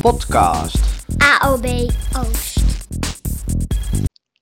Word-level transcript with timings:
podcast. 0.00 0.76
AOB 1.18 1.66
Oost. 2.16 2.62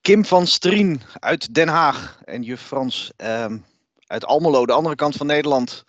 Kim 0.00 0.25
van 0.25 0.46
Strien 0.46 1.02
uit 1.20 1.54
Den 1.54 1.68
Haag 1.68 2.20
en 2.25 2.42
juf 2.42 2.61
Frans 2.61 3.13
ehm, 3.17 3.58
uit 4.07 4.25
Almelo, 4.25 4.67
de 4.67 4.73
andere 4.73 4.94
kant 4.94 5.17
van 5.17 5.26
Nederland. 5.26 5.84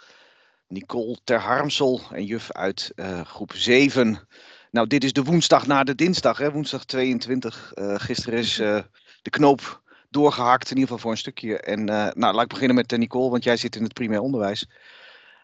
Nicole 0.67 1.17
ter 1.23 1.39
Harmsel 1.39 2.01
en 2.11 2.25
juf 2.25 2.51
uit 2.51 2.91
eh, 2.95 3.21
groep 3.21 3.53
7. 3.53 4.27
Nou, 4.71 4.87
dit 4.87 5.03
is 5.03 5.13
de 5.13 5.23
woensdag 5.23 5.67
na 5.67 5.83
de 5.83 5.95
dinsdag, 5.95 6.37
hè? 6.37 6.51
woensdag 6.51 6.85
22. 6.85 7.73
Eh, 7.73 7.95
gisteren 7.97 8.39
is 8.39 8.59
eh, 8.59 8.79
de 9.21 9.29
knoop 9.29 9.81
doorgehakt, 10.09 10.71
in 10.71 10.77
ieder 10.77 10.83
geval 10.83 10.97
voor 10.97 11.11
een 11.11 11.17
stukje. 11.17 11.59
En 11.59 11.83
nou, 11.83 12.15
laat 12.33 12.43
ik 12.43 12.47
beginnen 12.47 12.75
met 12.75 12.97
Nicole, 12.97 13.29
want 13.29 13.43
jij 13.43 13.57
zit 13.57 13.75
in 13.75 13.83
het 13.83 13.93
primair 13.93 14.21
onderwijs. 14.21 14.67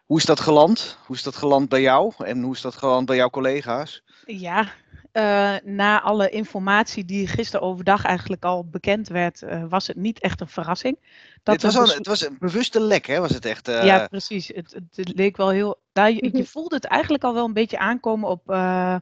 Hoe 0.05 0.17
is 0.17 0.25
dat 0.25 0.39
geland? 0.39 0.97
Hoe 1.05 1.15
is 1.15 1.23
dat 1.23 1.35
geland 1.35 1.69
bij 1.69 1.81
jou? 1.81 2.13
En 2.17 2.41
hoe 2.41 2.53
is 2.53 2.61
dat 2.61 2.75
geland 2.75 3.05
bij 3.05 3.15
jouw 3.15 3.29
collega's? 3.29 4.03
Ja, 4.25 4.65
eh, 5.11 5.55
na 5.63 6.01
alle 6.01 6.29
informatie 6.29 7.05
die 7.05 7.27
gisteren 7.27 7.65
overdag 7.67 8.03
eigenlijk 8.05 8.45
al 8.45 8.65
bekend 8.69 9.07
werd, 9.07 9.41
eh, 9.41 9.63
was 9.69 9.87
het 9.87 9.95
niet 9.95 10.19
echt 10.19 10.41
een 10.41 10.47
verrassing. 10.47 10.97
Dat 11.43 11.61
het, 11.61 11.73
was 11.73 11.77
al, 11.89 11.95
het 11.95 12.07
was 12.07 12.25
een 12.25 12.35
bewuste 12.39 12.79
lek, 12.81 13.05
hè? 13.05 13.19
Was 13.19 13.33
het 13.33 13.45
echt? 13.45 13.67
eh, 13.67 13.85
Ja, 13.85 14.07
precies. 14.07 14.47
Het, 14.47 14.73
het, 14.73 14.83
het 14.95 15.15
leek 15.15 15.37
wel 15.37 15.49
heel. 15.49 15.79
Nou, 15.93 16.13
je, 16.13 16.29
je 16.37 16.45
voelde 16.45 16.75
het 16.75 16.85
eigenlijk 16.85 17.23
al 17.23 17.33
wel 17.33 17.45
een 17.45 17.53
beetje 17.53 17.77
aankomen 17.79 18.29
op 18.29 18.49
eh, 18.49 18.95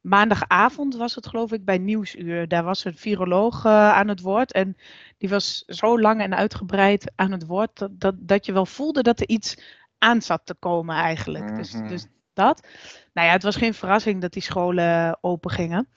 maandagavond, 0.00 0.96
was 0.96 1.14
het 1.14 1.26
geloof 1.26 1.52
ik, 1.52 1.64
bij 1.64 1.78
Nieuwsuur. 1.78 2.48
Daar 2.48 2.64
was 2.64 2.84
een 2.84 2.96
viroloog 2.96 3.64
aan 3.66 4.08
het 4.08 4.20
woord. 4.20 4.52
En 4.52 4.76
die 5.18 5.28
was 5.28 5.62
zo 5.66 6.00
lang 6.00 6.20
en 6.20 6.34
uitgebreid 6.36 7.12
aan 7.16 7.32
het 7.32 7.46
woord 7.46 7.78
dat, 7.78 8.00
dat, 8.00 8.14
dat 8.18 8.46
je 8.46 8.52
wel 8.52 8.66
voelde 8.66 9.02
dat 9.02 9.20
er 9.20 9.28
iets 9.28 9.54
aan 9.98 10.22
zat 10.22 10.40
te 10.44 10.54
komen 10.54 10.96
eigenlijk. 10.96 11.56
Dus, 11.56 11.72
Mhm. 11.72 11.86
dus 11.86 12.06
dat. 12.34 12.66
Nou 13.12 13.26
ja, 13.26 13.32
het 13.32 13.42
was 13.42 13.56
geen 13.56 13.74
verrassing 13.74 14.20
dat 14.20 14.32
die 14.32 14.42
scholen 14.42 15.18
open 15.20 15.50
gingen. 15.50 15.88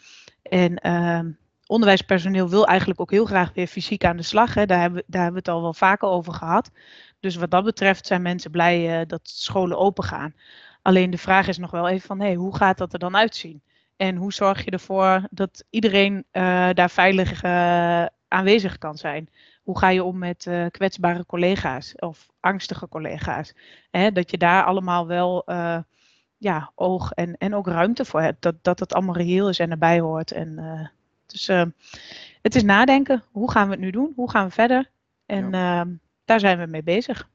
En 0.42 0.76
ehm, 0.76 1.32
onderwijspersoneel 1.68 2.50
wil 2.50 2.68
eigenlijk 2.68 3.02
ook 3.02 3.12
heel 3.12 3.26
graag 3.26 3.54
weer 3.54 3.68
fysiek 3.68 4.06
aan 4.06 4.18
de 4.18 4.24
slag. 4.24 4.54
Hè. 4.54 4.66
Daar, 4.66 4.80
hebben, 4.80 5.04
daar 5.08 5.24
hebben 5.24 5.44
we 5.44 5.50
het 5.50 5.58
al 5.58 5.62
wel 5.62 5.74
vaker 5.74 6.08
over 6.08 6.34
gehad. 6.34 6.72
Dus 7.20 7.36
wat 7.36 7.52
dat 7.52 7.64
betreft 7.64 8.06
zijn 8.06 8.22
mensen 8.22 8.52
blij 8.52 9.00
eh, 9.00 9.08
dat 9.08 9.22
scholen 9.24 9.78
open 9.78 10.04
gaan. 10.04 10.36
Alleen 10.82 11.10
de 11.10 11.18
vraag 11.18 11.48
is 11.48 11.58
nog 11.58 11.72
wel 11.72 11.88
even 11.88 12.08
van, 12.08 12.34
hoe 12.34 12.56
gaat 12.56 12.78
dat 12.78 12.94
er 12.94 13.00
dan 13.00 13.16
uitzien? 13.16 13.62
En 13.98 14.16
hoe 14.16 14.34
zorg 14.34 14.66
je 14.66 14.72
ervoor 14.72 15.28
dat 15.32 15.64
iedereen 15.70 16.26
eh, 16.32 16.70
daar 16.74 16.90
veilig 16.90 17.44
eh, 17.44 18.06
aanwezig 18.28 18.78
kan 18.78 18.98
zijn? 18.98 19.30
Hoe 19.64 19.78
ga 19.80 19.90
je 19.90 20.04
om 20.04 20.18
met 20.18 20.48
eh, 20.48 20.66
kwetsbare 20.72 21.26
collega's 21.26 21.94
of 21.96 22.28
angstige 22.40 22.88
collega's? 22.88 23.54
Dat 24.14 24.32
je 24.32 24.38
daar 24.38 24.64
allemaal 24.64 25.08
wel 25.08 25.46
eh, 25.46 25.78
ja, 26.46 26.72
oog 26.76 27.12
en, 27.12 27.38
en 27.38 27.56
ook 27.56 27.68
ruimte 27.68 28.06
voor 28.06 28.22
hebt. 28.22 28.42
Dat, 28.42 28.56
dat 28.62 28.80
het 28.80 28.94
allemaal 28.94 29.16
reëel 29.16 29.50
is 29.50 29.60
en 29.60 29.72
erbij 29.72 30.00
hoort. 30.00 30.32
En, 30.32 30.58
eh, 30.58 30.88
dus 31.26 31.48
eh, 31.48 31.66
het 32.42 32.56
is 32.56 32.64
nadenken. 32.64 33.24
Hoe 33.32 33.52
gaan 33.52 33.66
we 33.66 33.72
het 33.72 33.82
nu 33.82 33.92
doen? 33.92 34.14
Hoe 34.16 34.30
gaan 34.30 34.46
we 34.48 34.52
verder? 34.52 34.90
En 35.26 35.54
ehm, 35.54 35.90
daar 36.26 36.40
zijn 36.40 36.60
we 36.60 36.66
mee 36.66 36.84
bezig. 36.84 37.30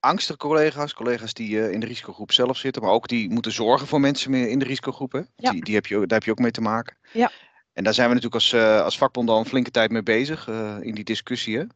angstige 0.00 0.38
collega's, 0.38 0.94
collega's 0.94 1.34
die 1.34 1.62
eh, 1.62 1.72
in 1.72 1.80
de 1.80 1.86
risicogroep 1.86 2.32
zelf 2.32 2.56
zitten, 2.56 2.82
maar 2.82 2.90
ook 2.90 3.08
die 3.08 3.30
moeten 3.30 3.52
zorgen 3.52 3.86
voor 3.86 4.00
mensen 4.00 4.30
meer 4.30 4.48
in 4.48 4.58
de 4.58 4.64
risicogroep. 4.64 5.12
Hè? 5.12 5.20
Ja. 5.36 5.50
Die, 5.50 5.64
die 5.64 5.74
heb 5.74 5.86
je, 5.86 5.94
daar 5.94 6.18
heb 6.18 6.24
je 6.24 6.30
ook 6.30 6.38
mee 6.38 6.50
te 6.50 6.60
maken. 6.60 6.96
Ja. 7.12 7.30
En 7.72 7.84
daar 7.84 7.94
zijn 7.94 8.08
we 8.08 8.14
natuurlijk 8.14 8.42
als, 8.42 8.54
als 8.84 8.98
vakbond 8.98 9.28
al 9.28 9.38
een 9.38 9.46
flinke 9.46 9.70
tijd 9.70 9.90
mee 9.90 10.02
bezig, 10.02 10.48
in 10.80 10.94
die? 10.94 11.66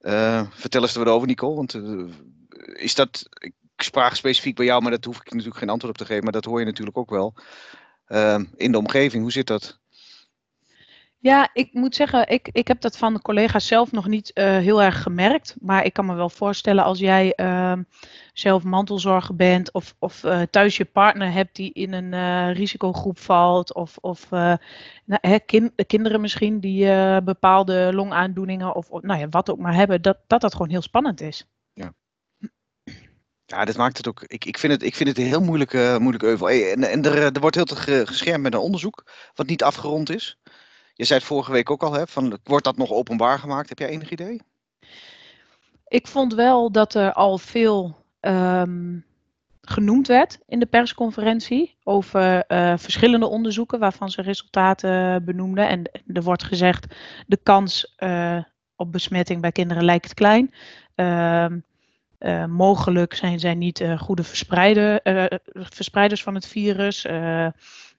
Eh, 0.00 0.42
vertel 0.50 0.82
eens 0.82 0.94
er 0.94 1.04
wat 1.04 1.14
over, 1.14 1.26
Nicole. 1.26 1.54
Want 1.54 1.74
is 2.74 2.94
dat, 2.94 3.28
ik 3.30 3.52
spraak 3.82 4.14
specifiek 4.14 4.56
bij 4.56 4.66
jou, 4.66 4.82
maar 4.82 4.90
dat 4.90 5.04
hoef 5.04 5.16
ik 5.16 5.30
natuurlijk 5.30 5.58
geen 5.58 5.68
antwoord 5.68 5.92
op 5.92 5.98
te 5.98 6.06
geven, 6.06 6.24
maar 6.24 6.32
dat 6.32 6.44
hoor 6.44 6.58
je 6.58 6.64
natuurlijk 6.66 6.98
ook 6.98 7.10
wel. 7.10 7.34
Eh, 8.04 8.40
in 8.56 8.72
de 8.72 8.78
omgeving, 8.78 9.22
hoe 9.22 9.32
zit 9.32 9.46
dat? 9.46 9.82
Ja, 11.24 11.48
ik 11.52 11.72
moet 11.72 11.94
zeggen, 11.94 12.28
ik, 12.28 12.48
ik 12.52 12.68
heb 12.68 12.80
dat 12.80 12.96
van 12.96 13.14
de 13.14 13.20
collega's 13.20 13.66
zelf 13.66 13.92
nog 13.92 14.06
niet 14.06 14.32
eh, 14.32 14.56
heel 14.56 14.82
erg 14.82 15.02
gemerkt. 15.02 15.56
Maar 15.60 15.84
ik 15.84 15.92
kan 15.92 16.06
me 16.06 16.14
wel 16.14 16.28
voorstellen 16.28 16.84
als 16.84 16.98
jij 16.98 17.32
ehm, 17.34 17.82
zelf 18.32 18.62
mantelzorger 18.62 19.36
bent 19.36 19.72
of, 19.72 19.94
of 19.98 20.24
eh, 20.24 20.42
thuis 20.50 20.76
je 20.76 20.84
partner 20.84 21.32
hebt 21.32 21.56
die 21.56 21.72
in 21.72 21.92
een 21.92 22.12
eh, 22.12 22.56
risicogroep 22.56 23.18
valt. 23.18 23.74
Of, 23.74 23.96
of 24.00 24.30
nou, 24.30 24.58
hè, 25.20 25.38
kin- 25.38 25.74
kinderen 25.86 26.20
misschien 26.20 26.60
die 26.60 26.86
bepaalde 27.22 27.90
longaandoeningen 27.94 28.74
of, 28.74 28.90
of 28.90 29.02
nou 29.02 29.20
ja, 29.20 29.28
wat 29.28 29.50
ook 29.50 29.58
maar 29.58 29.74
hebben. 29.74 30.02
Dat, 30.02 30.18
dat 30.26 30.40
dat 30.40 30.52
gewoon 30.52 30.70
heel 30.70 30.82
spannend 30.82 31.20
is. 31.20 31.46
Ja, 33.54 33.64
dat 33.64 33.76
maakt 33.76 33.96
het 33.96 34.08
ook. 34.08 34.22
Ik, 34.26 34.44
ik, 34.44 34.58
vind, 34.58 34.72
het, 34.72 34.82
ik 34.82 34.94
vind 34.94 35.08
het 35.08 35.18
een 35.18 35.24
heel 35.24 35.40
moeilijk, 35.40 35.74
eh, 35.74 35.96
moeilijk 35.96 36.24
euvel. 36.24 36.50
En, 36.50 36.90
en 36.90 37.04
er, 37.04 37.34
er 37.34 37.40
wordt 37.40 37.56
heel 37.56 37.64
te 37.64 37.76
ge- 37.76 38.06
geschermd 38.06 38.42
met 38.42 38.54
een 38.54 38.60
onderzoek, 38.60 39.04
wat 39.34 39.46
niet 39.46 39.62
afgerond 39.62 40.10
is. 40.10 40.38
Je 40.94 41.04
zei 41.04 41.18
het 41.18 41.28
vorige 41.28 41.52
week 41.52 41.70
ook 41.70 41.82
al, 41.82 41.92
hè, 41.92 42.06
van, 42.06 42.38
wordt 42.44 42.64
dat 42.64 42.76
nog 42.76 42.90
openbaar 42.90 43.38
gemaakt? 43.38 43.68
Heb 43.68 43.78
jij 43.78 43.88
enig 43.88 44.10
idee? 44.10 44.40
Ik 45.88 46.06
vond 46.06 46.34
wel 46.34 46.72
dat 46.72 46.94
er 46.94 47.12
al 47.12 47.38
veel 47.38 47.96
ehm, 48.20 48.98
genoemd 49.60 50.06
werd 50.06 50.38
in 50.46 50.58
de 50.58 50.66
persconferentie 50.66 51.76
over 51.82 52.44
eh, 52.46 52.74
verschillende 52.76 53.26
onderzoeken 53.26 53.78
waarvan 53.78 54.10
ze 54.10 54.22
resultaten 54.22 55.24
benoemden. 55.24 55.68
En 55.68 55.90
er 56.06 56.22
wordt 56.22 56.44
gezegd, 56.44 56.94
de 57.26 57.38
kans 57.42 57.94
eh, 57.96 58.38
op 58.76 58.92
besmetting 58.92 59.40
bij 59.40 59.52
kinderen 59.52 59.84
lijkt 59.84 60.14
klein. 60.14 60.54
Ehm, 60.94 61.58
eh, 62.24 62.44
mogelijk 62.44 63.14
zijn 63.14 63.40
zij 63.40 63.54
niet 63.54 63.80
eh, 63.80 63.98
goede 63.98 64.22
eh, 65.02 65.24
verspreiders 65.52 66.22
van 66.22 66.34
het 66.34 66.46
virus. 66.46 67.06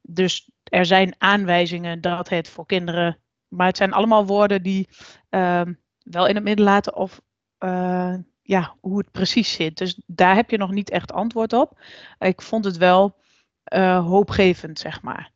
Dus 0.01 0.49
er 0.63 0.85
zijn 0.85 1.15
aanwijzingen 1.17 2.01
dat 2.01 2.29
het 2.29 2.49
voor 2.49 2.65
kinderen. 2.65 3.17
Maar 3.47 3.67
het 3.67 3.77
zijn 3.77 3.93
allemaal 3.93 4.25
woorden 4.25 4.63
die 4.63 4.89
ehm, 5.29 5.73
wel 6.03 6.27
in 6.27 6.35
het 6.35 6.43
midden 6.43 6.65
laten 6.65 6.95
of 6.95 7.21
ja, 8.41 8.75
hoe 8.79 8.97
het 8.97 9.11
precies 9.11 9.53
zit. 9.53 9.77
Dus 9.77 10.01
daar 10.05 10.35
heb 10.35 10.49
je 10.49 10.57
nog 10.57 10.71
niet 10.71 10.89
echt 10.89 11.11
antwoord 11.11 11.53
op. 11.53 11.79
Ik 12.19 12.41
vond 12.41 12.65
het 12.65 12.77
wel 12.77 13.15
hoopgevend, 14.03 14.79
zeg 14.79 15.01
maar. 15.01 15.31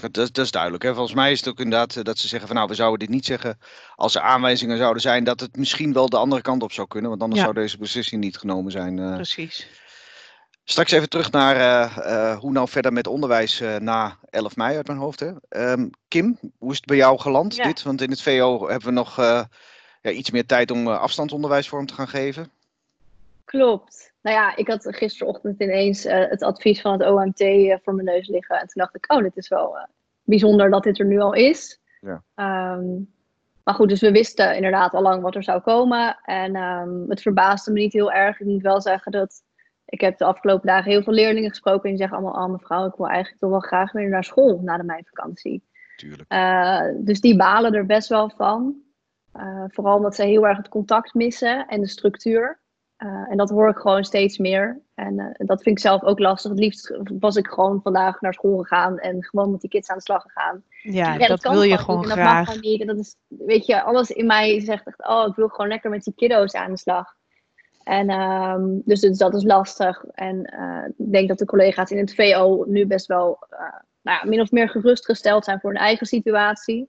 Dat, 0.00 0.14
dat 0.14 0.38
is 0.38 0.50
duidelijk. 0.50 0.82
Hè? 0.82 0.94
Volgens 0.94 1.14
mij 1.14 1.32
is 1.32 1.38
het 1.38 1.48
ook 1.48 1.58
inderdaad 1.58 1.96
eh, 1.96 2.02
dat 2.04 2.18
ze 2.18 2.28
zeggen 2.28 2.48
van 2.48 2.56
nou, 2.56 2.68
we 2.68 2.74
zouden 2.74 2.98
dit 2.98 3.08
niet 3.08 3.24
zeggen 3.26 3.58
als 3.96 4.14
er 4.14 4.20
aanwijzingen 4.20 4.76
zouden 4.78 5.02
zijn 5.02 5.24
dat 5.24 5.40
het 5.40 5.56
misschien 5.56 5.92
wel 5.92 6.08
de 6.08 6.16
andere 6.16 6.42
kant 6.42 6.62
op 6.62 6.72
zou 6.72 6.88
kunnen. 6.88 7.10
Want 7.10 7.22
anders 7.22 7.40
Ja. 7.40 7.46
zou 7.46 7.60
deze 7.60 7.78
beslissing 7.78 8.20
niet 8.20 8.36
genomen 8.38 8.72
zijn. 8.72 8.98
eh. 8.98 9.14
Precies. 9.14 9.66
Straks 10.64 10.90
even 10.90 11.08
terug 11.08 11.30
naar 11.30 11.56
eh, 11.56 12.30
eh, 12.30 12.38
hoe 12.38 12.52
nou 12.52 12.68
verder 12.68 12.92
met 12.92 13.06
onderwijs 13.06 13.60
eh, 13.60 13.76
na 13.76 14.18
11 14.30 14.56
mei 14.56 14.76
uit 14.76 14.86
mijn 14.86 14.98
hoofd. 14.98 15.20
Hè? 15.20 15.30
Ehm, 15.48 15.88
Kim, 16.08 16.38
hoe 16.58 16.70
is 16.70 16.76
het 16.76 16.86
bij 16.86 16.96
jou 16.96 17.18
geland 17.18 17.54
Ja. 17.56 17.64
dit? 17.64 17.82
Want 17.82 18.00
in 18.00 18.10
het 18.10 18.22
VO 18.22 18.68
hebben 18.68 18.88
we 18.88 18.94
nog 18.94 19.18
eh, 19.18 19.42
ja, 20.02 20.10
iets 20.10 20.30
meer 20.30 20.46
tijd 20.46 20.70
om 20.70 20.88
afstandsonderwijs 20.88 21.68
vorm 21.68 21.86
te 21.86 21.94
gaan 21.94 22.08
geven. 22.08 22.50
Klopt. 23.44 24.12
Nou 24.24 24.36
ja, 24.36 24.56
ik 24.56 24.68
had 24.68 24.86
gisterochtend 24.90 25.60
ineens 25.60 26.04
eh, 26.04 26.28
het 26.28 26.42
advies 26.42 26.80
van 26.80 26.92
het 26.92 27.10
OMT 27.10 27.40
eh, 27.40 27.76
voor 27.82 27.94
mijn 27.94 28.06
neus 28.06 28.28
liggen. 28.28 28.60
En 28.60 28.66
toen 28.66 28.82
dacht 28.82 28.96
ik, 28.96 29.12
oh, 29.12 29.22
dit 29.22 29.36
is 29.36 29.48
wel 29.48 29.78
eh, 29.78 29.84
bijzonder 30.22 30.70
dat 30.70 30.82
dit 30.82 30.98
er 30.98 31.06
nu 31.06 31.18
al 31.18 31.32
is. 31.32 31.80
Ja. 32.00 32.22
Ehm, 32.34 32.86
maar 33.64 33.74
goed, 33.74 33.88
dus 33.88 34.00
we 34.00 34.10
wisten 34.10 34.56
inderdaad 34.56 34.92
al 34.94 35.02
lang 35.02 35.22
wat 35.22 35.34
er 35.34 35.42
zou 35.42 35.60
komen. 35.60 36.18
En 36.22 36.54
ehm, 36.54 37.08
het 37.08 37.22
verbaasde 37.22 37.72
me 37.72 37.78
niet 37.78 37.92
heel 37.92 38.12
erg. 38.12 38.40
Ik 38.40 38.46
moet 38.46 38.62
wel 38.62 38.80
zeggen 38.80 39.12
dat 39.12 39.42
ik 39.84 40.00
heb 40.00 40.18
de 40.18 40.24
afgelopen 40.24 40.66
dagen 40.66 40.90
heel 40.90 41.02
veel 41.02 41.12
leerlingen 41.12 41.50
gesproken. 41.50 41.82
En 41.82 41.88
die 41.88 41.98
zeggen 41.98 42.18
allemaal, 42.18 42.44
oh 42.44 42.50
mevrouw, 42.50 42.86
ik 42.86 42.96
wil 42.96 43.08
eigenlijk 43.08 43.40
toch 43.40 43.50
wel 43.50 43.60
graag 43.60 43.92
weer 43.92 44.08
naar 44.08 44.24
school 44.24 44.60
na 44.62 44.76
de 44.76 44.84
meivakantie. 44.84 45.62
Tuurlijk. 45.96 47.06
Dus 47.06 47.20
die 47.20 47.36
balen 47.36 47.74
er 47.74 47.86
best 47.86 48.08
wel 48.08 48.30
van. 48.30 48.74
Vooral 49.68 49.96
omdat 49.96 50.14
ze 50.14 50.24
heel 50.24 50.46
erg 50.46 50.56
het 50.56 50.68
contact 50.68 51.14
missen 51.14 51.66
en 51.66 51.80
de 51.80 51.88
structuur. 51.88 52.62
Eh, 52.96 53.30
en 53.30 53.36
dat 53.36 53.50
hoor 53.50 53.68
ik 53.68 53.76
gewoon 53.76 54.04
steeds 54.04 54.38
meer. 54.38 54.80
En 54.94 55.18
eh, 55.18 55.46
dat 55.46 55.62
vind 55.62 55.76
ik 55.76 55.82
zelf 55.82 56.02
ook 56.02 56.18
lastig. 56.18 56.50
Het 56.50 56.60
liefst 56.60 56.96
was 57.18 57.36
ik 57.36 57.46
gewoon 57.46 57.80
vandaag 57.82 58.20
naar 58.20 58.34
school 58.34 58.58
gegaan 58.58 58.98
en 58.98 59.24
gewoon 59.24 59.50
met 59.50 59.60
die 59.60 59.70
kids 59.70 59.88
aan 59.88 59.96
de 59.96 60.02
slag 60.02 60.22
gegaan. 60.22 60.62
Ja, 60.82 61.14
Ja, 61.14 61.26
dat 61.26 61.40
kan 61.42 61.52
wil 61.52 61.62
je 61.62 61.70
niet. 61.70 61.78
gewoon 61.80 62.02
en 62.02 62.08
dat 62.08 62.18
graag. 62.18 62.34
mag 62.34 62.46
gewoon 62.46 62.70
niet. 62.70 62.80
En 62.80 62.86
dat 62.86 62.98
is, 62.98 63.16
weet 63.28 63.66
je, 63.66 63.82
alles 63.82 64.10
in 64.10 64.26
mij 64.26 64.60
zegt 64.60 64.86
echt, 64.86 65.06
oh, 65.08 65.26
ik 65.28 65.34
wil 65.34 65.48
gewoon 65.48 65.68
lekker 65.68 65.90
met 65.90 66.04
die 66.04 66.14
kiddo's 66.16 66.54
aan 66.54 66.70
de 66.70 66.78
slag. 66.78 67.14
En 67.82 68.08
ehm, 68.08 68.62
dus, 68.84 69.00
dus 69.00 69.18
dat 69.18 69.34
is 69.34 69.44
lastig. 69.44 70.04
En 70.04 70.44
eh, 70.44 70.84
ik 70.96 71.12
denk 71.12 71.28
dat 71.28 71.38
de 71.38 71.44
collega's 71.44 71.90
in 71.90 71.98
het 71.98 72.14
VO 72.14 72.64
nu 72.66 72.86
best 72.86 73.06
wel 73.06 73.38
nou 74.02 74.18
ja, 74.22 74.28
min 74.30 74.40
of 74.40 74.50
meer 74.50 74.68
gerustgesteld 74.68 75.44
zijn 75.44 75.60
voor 75.60 75.70
hun 75.70 75.80
eigen 75.80 76.06
situatie. 76.06 76.88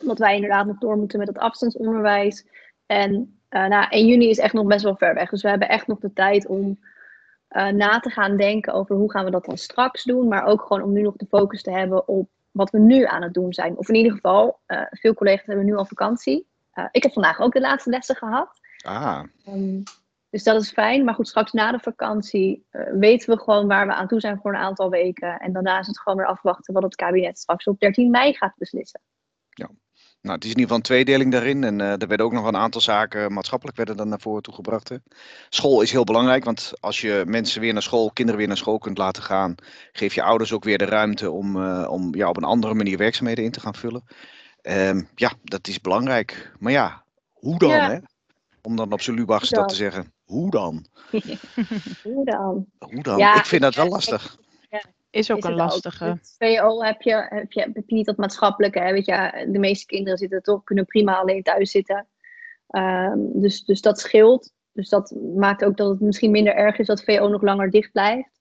Omdat 0.00 0.18
wij 0.18 0.34
inderdaad 0.34 0.66
nog 0.66 0.78
door 0.78 0.96
moeten 0.96 1.18
met 1.18 1.28
het 1.28 1.38
afstandsonderwijs. 1.38 2.46
En 2.92 3.38
eh 3.48 3.66
nou, 3.66 3.86
1 3.90 4.06
juni 4.06 4.28
is 4.28 4.38
echt 4.38 4.52
nog 4.52 4.66
best 4.66 4.84
wel 4.84 4.96
ver 4.96 5.14
weg. 5.14 5.30
Dus 5.30 5.42
we 5.42 5.48
hebben 5.48 5.68
echt 5.68 5.86
nog 5.86 5.98
de 5.98 6.12
tijd 6.12 6.46
om 6.46 6.78
eh, 7.48 7.68
na 7.68 7.98
te 8.00 8.10
gaan 8.10 8.36
denken 8.36 8.72
over 8.72 8.96
hoe 8.96 9.10
gaan 9.10 9.24
we 9.24 9.30
dat 9.30 9.44
dan 9.44 9.56
straks 9.58 10.04
doen. 10.04 10.28
Maar 10.28 10.44
ook 10.46 10.62
gewoon 10.62 10.82
om 10.82 10.92
nu 10.92 11.02
nog 11.02 11.16
de 11.16 11.26
focus 11.28 11.62
te 11.62 11.70
hebben 11.70 12.08
op 12.08 12.28
wat 12.50 12.70
we 12.70 12.78
nu 12.78 13.04
aan 13.04 13.22
het 13.22 13.34
doen 13.34 13.52
zijn. 13.52 13.76
Of 13.76 13.88
in 13.88 13.94
ieder 13.94 14.12
geval, 14.12 14.58
eh, 14.66 14.82
veel 14.90 15.14
collega's 15.14 15.46
hebben 15.46 15.64
nu 15.64 15.74
al 15.76 15.84
vakantie. 15.86 16.46
Ik 16.90 17.02
heb 17.02 17.12
vandaag 17.12 17.40
ook 17.40 17.52
de 17.52 17.60
laatste 17.60 17.90
lessen 17.90 18.16
gehad. 18.16 18.60
Ah, 18.84 19.22
Ehm, 19.44 19.82
Dus 20.30 20.42
dat 20.42 20.62
is 20.62 20.70
fijn. 20.72 21.04
Maar 21.04 21.14
goed, 21.14 21.28
straks 21.28 21.52
na 21.52 21.72
de 21.72 21.78
vakantie 21.78 22.66
weten 22.92 23.34
we 23.34 23.42
gewoon 23.42 23.66
waar 23.66 23.86
we 23.86 23.94
aan 23.94 24.08
toe 24.08 24.20
zijn 24.20 24.38
voor 24.38 24.54
een 24.54 24.60
aantal 24.60 24.90
weken. 24.90 25.38
En 25.38 25.52
daarna 25.52 25.78
is 25.78 25.86
het 25.86 25.98
gewoon 26.00 26.18
weer 26.18 26.26
afwachten 26.26 26.74
wat 26.74 26.82
het 26.82 26.94
kabinet 26.94 27.38
straks 27.38 27.66
op 27.66 27.78
13 27.80 28.10
mei 28.10 28.34
gaat 28.34 28.54
beslissen. 28.56 29.00
Nou, 30.22 30.34
het 30.34 30.44
is 30.44 30.50
in 30.50 30.58
ieder 30.58 30.62
geval 30.62 30.76
een 30.76 31.04
tweedeling 31.04 31.32
daarin. 31.32 31.64
En 31.64 31.80
eh, 31.80 32.00
er 32.00 32.08
werden 32.08 32.26
ook 32.26 32.32
nog 32.32 32.46
een 32.46 32.56
aantal 32.56 32.80
zaken 32.80 33.32
maatschappelijk 33.32 33.76
werden 33.76 33.96
dan 33.96 34.08
naar 34.08 34.20
voren 34.20 34.42
toe 34.42 34.54
gebracht. 34.54 34.88
Hè. 34.88 34.96
School 35.48 35.80
is 35.80 35.92
heel 35.92 36.04
belangrijk, 36.04 36.44
want 36.44 36.72
als 36.80 37.00
je 37.00 37.22
mensen 37.26 37.60
weer 37.60 37.72
naar 37.72 37.82
school, 37.82 38.10
kinderen 38.10 38.38
weer 38.40 38.48
naar 38.48 38.56
school 38.56 38.78
kunt 38.78 38.98
laten 38.98 39.22
gaan, 39.22 39.54
geef 39.92 40.14
je 40.14 40.22
ouders 40.22 40.52
ook 40.52 40.64
weer 40.64 40.78
de 40.78 40.84
ruimte 40.84 41.30
om, 41.30 41.62
eh, 41.62 41.90
om 41.90 42.14
ja, 42.14 42.28
op 42.28 42.36
een 42.36 42.44
andere 42.44 42.74
manier 42.74 42.98
werkzaamheden 42.98 43.44
in 43.44 43.50
te 43.50 43.60
gaan 43.60 43.74
vullen. 43.74 44.04
Ehm, 44.60 45.02
ja, 45.14 45.32
dat 45.42 45.68
is 45.68 45.80
belangrijk. 45.80 46.52
Maar 46.58 46.72
ja, 46.72 47.04
hoe 47.32 47.58
dan? 47.58 47.70
Ja. 47.70 47.90
Hè? 47.90 47.98
Om 48.62 48.76
dan 48.76 48.92
op 48.92 49.00
zijn 49.00 49.16
Lubachs 49.16 49.48
dat 49.48 49.68
te 49.68 49.74
zeggen. 49.74 50.12
Hoe 50.24 50.50
dan? 50.50 50.86
Hoe 52.02 52.24
dan? 52.24 52.66
Hoe 52.78 53.02
dan? 53.02 53.18
Ja, 53.18 53.36
ik 53.36 53.46
vind 53.46 53.62
dat 53.62 53.74
wel 53.74 53.84
ja, 53.84 53.90
lastig. 53.90 54.38
Is 55.12 55.30
ook 55.30 55.38
Is 55.38 55.44
een 55.44 55.50
ook. 55.52 55.58
lastige. 55.58 56.18
VO 56.38 56.82
heb 56.82 57.02
je, 57.02 57.26
heb, 57.28 57.52
je, 57.52 57.60
heb 57.60 57.82
je 57.86 57.94
niet 57.94 58.06
dat 58.06 58.16
maatschappelijke. 58.16 58.78
Hè? 58.78 58.92
Weet 58.92 59.06
je, 59.06 59.46
de 59.50 59.58
meeste 59.58 59.86
kinderen 59.86 60.18
zitten 60.18 60.42
toch, 60.42 60.64
kunnen 60.64 60.86
prima 60.86 61.16
alleen 61.16 61.42
thuis 61.42 61.70
zitten. 61.70 62.06
Ehm, 62.66 63.18
dus, 63.32 63.64
dus 63.64 63.80
dat 63.80 64.00
scheelt. 64.00 64.52
Dus 64.72 64.88
dat 64.88 65.14
maakt 65.36 65.64
ook 65.64 65.76
dat 65.76 65.88
het 65.88 66.00
misschien 66.00 66.30
minder 66.30 66.54
erg 66.54 66.78
is 66.78 66.86
dat 66.86 67.04
VO 67.04 67.28
nog 67.28 67.42
langer 67.42 67.70
dicht 67.70 67.92
blijft. 67.92 68.40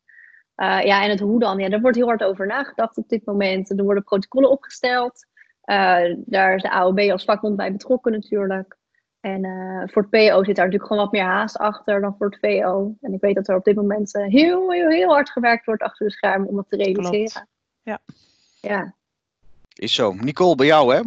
Eh, 0.56 0.82
ja, 0.84 1.04
en 1.04 1.10
het 1.10 1.20
hoe 1.20 1.40
dan? 1.40 1.60
Ja, 1.60 1.70
daar 1.70 1.82
wordt 1.82 1.98
heel 1.98 2.08
hard 2.08 2.24
over 2.24 2.48
nagedacht 2.48 2.98
op 2.98 3.10
dit 3.10 3.26
moment. 3.26 3.70
Er 3.70 3.84
worden 3.84 4.04
protocollen 4.04 4.50
opgesteld. 4.50 5.26
Eh, 5.62 6.16
daar 6.18 6.56
is 6.56 6.62
de 6.62 6.72
AOB 6.72 7.00
als 7.00 7.24
vakbond 7.24 7.56
bij 7.56 7.72
betrokken 7.72 8.12
natuurlijk. 8.12 8.78
En 9.22 9.46
eh, 9.46 9.94
voor 9.94 10.02
het 10.02 10.12
PO 10.12 10.44
zit 10.44 10.56
daar 10.56 10.66
natuurlijk 10.66 10.86
gewoon 10.86 11.04
wat 11.04 11.12
meer 11.12 11.24
haast 11.24 11.58
achter 11.58 12.02
dan 12.02 12.16
voor 12.18 12.28
het 12.28 12.38
VO. 12.42 12.96
En 13.02 13.14
ik 13.14 13.22
weet 13.22 13.36
dat 13.36 13.48
er 13.48 13.56
op 13.56 13.64
dit 13.64 13.76
moment 13.76 14.16
eh, 14.16 14.26
heel, 14.26 14.72
heel, 14.72 14.90
heel 14.90 15.10
hard 15.10 15.30
gewerkt 15.30 15.66
wordt 15.66 15.82
achter 15.82 16.06
de 16.06 16.12
schermen 16.12 16.48
om 16.48 16.56
dat 16.56 16.66
te 16.70 16.76
realiseren. 16.76 17.48
Ja. 17.82 18.00
Ja. 18.62 18.96
Is 19.76 19.94
zo. 19.94 20.14
Nicole, 20.14 20.56
bij 20.56 20.66
jou 20.66 20.96
hè? 20.96 21.02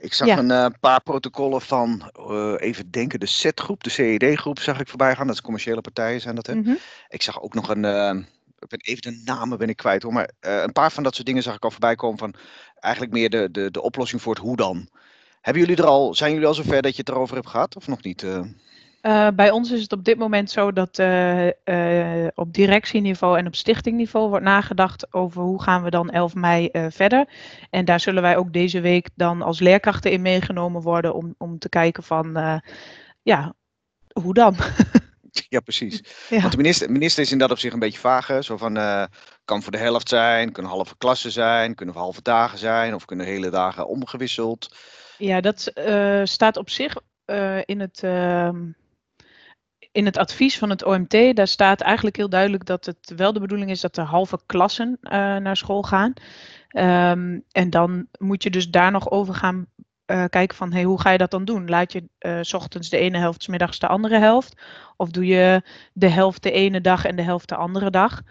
Ik 0.00 0.12
zag 0.14 0.28
Ja. 0.28 0.38
een 0.38 0.50
eh, 0.50 0.66
paar 0.80 1.02
protocollen 1.02 1.60
van, 1.60 2.10
eh, 2.12 2.54
even 2.58 2.90
denken, 2.90 3.20
de 3.20 3.26
Z-groep, 3.26 3.84
de 3.84 3.90
CED-groep 3.90 4.58
zag 4.58 4.80
ik 4.80 4.88
voorbij 4.88 5.14
gaan. 5.14 5.26
Dat 5.26 5.34
is 5.34 5.42
commerciële 5.42 5.80
partijen 5.80 6.20
zijn 6.20 6.34
dat 6.34 6.46
hè? 6.46 6.54
Mhm. 6.54 6.74
Ik 7.08 7.22
zag 7.22 7.42
ook 7.42 7.54
nog 7.54 7.68
een, 7.68 7.84
eh, 7.84 8.14
ik 8.58 8.68
ben 8.68 8.80
even 8.80 9.02
de 9.02 9.22
namen 9.24 9.58
ben 9.58 9.68
ik 9.68 9.76
kwijt 9.76 10.02
hoor, 10.02 10.12
maar 10.12 10.30
eh, 10.40 10.62
een 10.62 10.72
paar 10.72 10.92
van 10.92 11.02
dat 11.02 11.14
soort 11.14 11.26
dingen 11.26 11.42
zag 11.42 11.54
ik 11.54 11.64
al 11.64 11.70
voorbij 11.70 11.94
komen 11.94 12.18
van 12.18 12.34
eigenlijk 12.74 13.14
meer 13.14 13.30
de, 13.30 13.50
de, 13.50 13.70
de 13.70 13.82
oplossing 13.82 14.22
voor 14.22 14.34
het 14.34 14.42
hoe 14.42 14.56
dan. 14.56 14.88
Hebben 15.48 15.66
jullie 15.66 15.82
er 15.82 15.88
al, 15.88 16.14
zijn 16.14 16.32
jullie 16.32 16.46
al 16.46 16.54
zover 16.54 16.82
dat 16.82 16.96
je 16.96 17.00
het 17.00 17.08
erover 17.08 17.34
hebt 17.34 17.48
gehad 17.48 17.76
of 17.76 17.86
nog 17.86 18.02
niet? 18.02 18.22
eh? 18.22 18.40
Eh, 19.00 19.34
bij 19.34 19.50
ons 19.50 19.70
is 19.70 19.82
het 19.82 19.92
op 19.92 20.04
dit 20.04 20.18
moment 20.18 20.50
zo 20.50 20.72
dat 20.72 20.98
eh, 20.98 22.26
op 22.34 22.52
directieniveau 22.52 23.38
en 23.38 23.46
op 23.46 23.54
stichtingniveau 23.54 24.28
wordt 24.28 24.44
nagedacht 24.44 25.12
over 25.12 25.42
hoe 25.42 25.62
gaan 25.62 25.82
we 25.82 25.90
dan 25.90 26.10
11 26.10 26.34
mei 26.34 26.68
verder. 26.72 27.28
En 27.70 27.84
daar 27.84 28.00
zullen 28.00 28.22
wij 28.22 28.36
ook 28.36 28.52
deze 28.52 28.80
week 28.80 29.08
dan 29.14 29.42
als 29.42 29.60
leerkrachten 29.60 30.10
in 30.10 30.22
meegenomen 30.22 30.82
worden 30.82 31.14
om, 31.14 31.34
om 31.38 31.58
te 31.58 31.68
kijken 31.68 32.02
van, 32.02 32.60
ja, 33.22 33.54
hoe 34.22 34.34
dan? 34.34 34.56
Ja, 35.48 35.60
precies. 35.60 36.02
Ja. 36.28 36.40
Want 36.40 36.50
de 36.50 36.56
minister, 36.56 36.90
minister 36.90 37.22
is 37.22 37.32
in 37.32 37.38
dat 37.38 37.50
opzicht 37.50 37.74
een 37.74 37.78
beetje 37.78 37.98
vaag. 37.98 38.26
Hè? 38.26 38.42
Zo 38.42 38.56
van, 38.56 38.74
kan 39.44 39.62
voor 39.62 39.72
de 39.72 39.78
helft 39.78 40.08
zijn, 40.08 40.52
kunnen 40.52 40.72
halve 40.72 40.96
klassen 40.98 41.32
zijn, 41.32 41.74
kunnen 41.74 41.94
halve 41.94 42.22
dagen 42.22 42.58
zijn 42.58 42.94
of 42.94 43.04
kunnen 43.04 43.26
hele 43.26 43.50
dagen 43.50 43.86
omgewisseld. 43.88 44.68
Ja, 45.18 45.40
dat 45.40 45.66
eh, 45.66 46.20
staat 46.24 46.56
op 46.56 46.70
zich 46.70 46.96
eh, 47.24 47.58
in, 47.64 47.80
het, 47.80 48.02
ehm, 48.02 48.70
in 49.92 50.04
het 50.04 50.16
advies 50.16 50.58
van 50.58 50.70
het 50.70 50.84
OMT. 50.84 51.36
Daar 51.36 51.48
staat 51.48 51.80
eigenlijk 51.80 52.16
heel 52.16 52.28
duidelijk 52.28 52.64
dat 52.64 52.86
het 52.86 53.12
wel 53.16 53.32
de 53.32 53.40
bedoeling 53.40 53.70
is 53.70 53.80
dat 53.80 53.96
er 53.96 54.04
halve 54.04 54.38
klassen 54.46 54.98
eh, 55.02 55.36
naar 55.36 55.56
school 55.56 55.82
gaan. 55.82 56.12
Ehm, 56.68 57.40
en 57.52 57.70
dan 57.70 58.06
moet 58.18 58.42
je 58.42 58.50
dus 58.50 58.70
daar 58.70 58.90
nog 58.90 59.10
over 59.10 59.34
gaan 59.34 59.66
kijken 60.30 60.56
van 60.56 60.72
hey, 60.72 60.82
hoe 60.82 61.00
ga 61.00 61.10
je 61.10 61.18
dat 61.18 61.30
dan 61.30 61.44
doen? 61.44 61.68
Laat 61.68 61.92
je 61.92 62.04
s 62.44 62.54
ochtends 62.54 62.88
de 62.88 62.96
ene 62.96 63.18
helft, 63.18 63.42
's 63.42 63.46
middags 63.46 63.78
de 63.78 63.86
andere 63.86 64.18
helft? 64.18 64.62
Of 64.96 65.10
doe 65.10 65.26
je 65.26 65.62
de 65.92 66.08
helft 66.08 66.42
de 66.42 66.50
ene 66.50 66.80
dag 66.80 67.04
en 67.04 67.16
de 67.16 67.22
helft 67.22 67.48
de 67.48 67.56
andere 67.56 67.90
dag? 67.90 68.22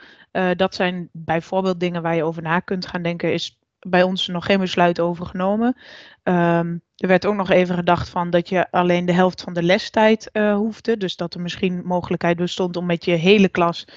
Dat 0.56 0.76
zijn 0.76 1.10
bijvoorbeeld 1.12 1.80
dingen 1.80 2.02
waar 2.02 2.16
je 2.16 2.24
over 2.24 2.42
na 2.42 2.60
kunt 2.60 2.88
gaan 2.88 3.02
denken. 3.02 3.34
Is 3.34 3.58
bij 3.90 4.04
ons 4.04 4.28
nog 4.28 4.46
geen 4.46 4.60
besluit 4.60 5.00
over 5.00 5.26
genomen. 5.26 5.76
Ehm, 6.24 6.78
er 6.96 7.08
werd 7.08 7.26
ook 7.26 7.36
nog 7.36 7.50
even 7.50 7.76
gedacht 7.76 8.10
van 8.10 8.30
dat 8.30 8.50
je 8.50 8.72
alleen 8.72 9.06
de 9.06 9.14
helft 9.14 9.42
van 9.42 9.54
de 9.54 9.64
lestijd 9.64 10.32
eh, 10.32 10.56
hoefde. 10.56 10.98
Dus 10.98 11.16
dat 11.16 11.34
er 11.34 11.42
misschien 11.42 11.82
mogelijkheid 11.86 12.38
bestond 12.38 12.78
om 12.78 12.86
met 12.86 13.06
je 13.06 13.12
hele 13.12 13.50
klas 13.50 13.88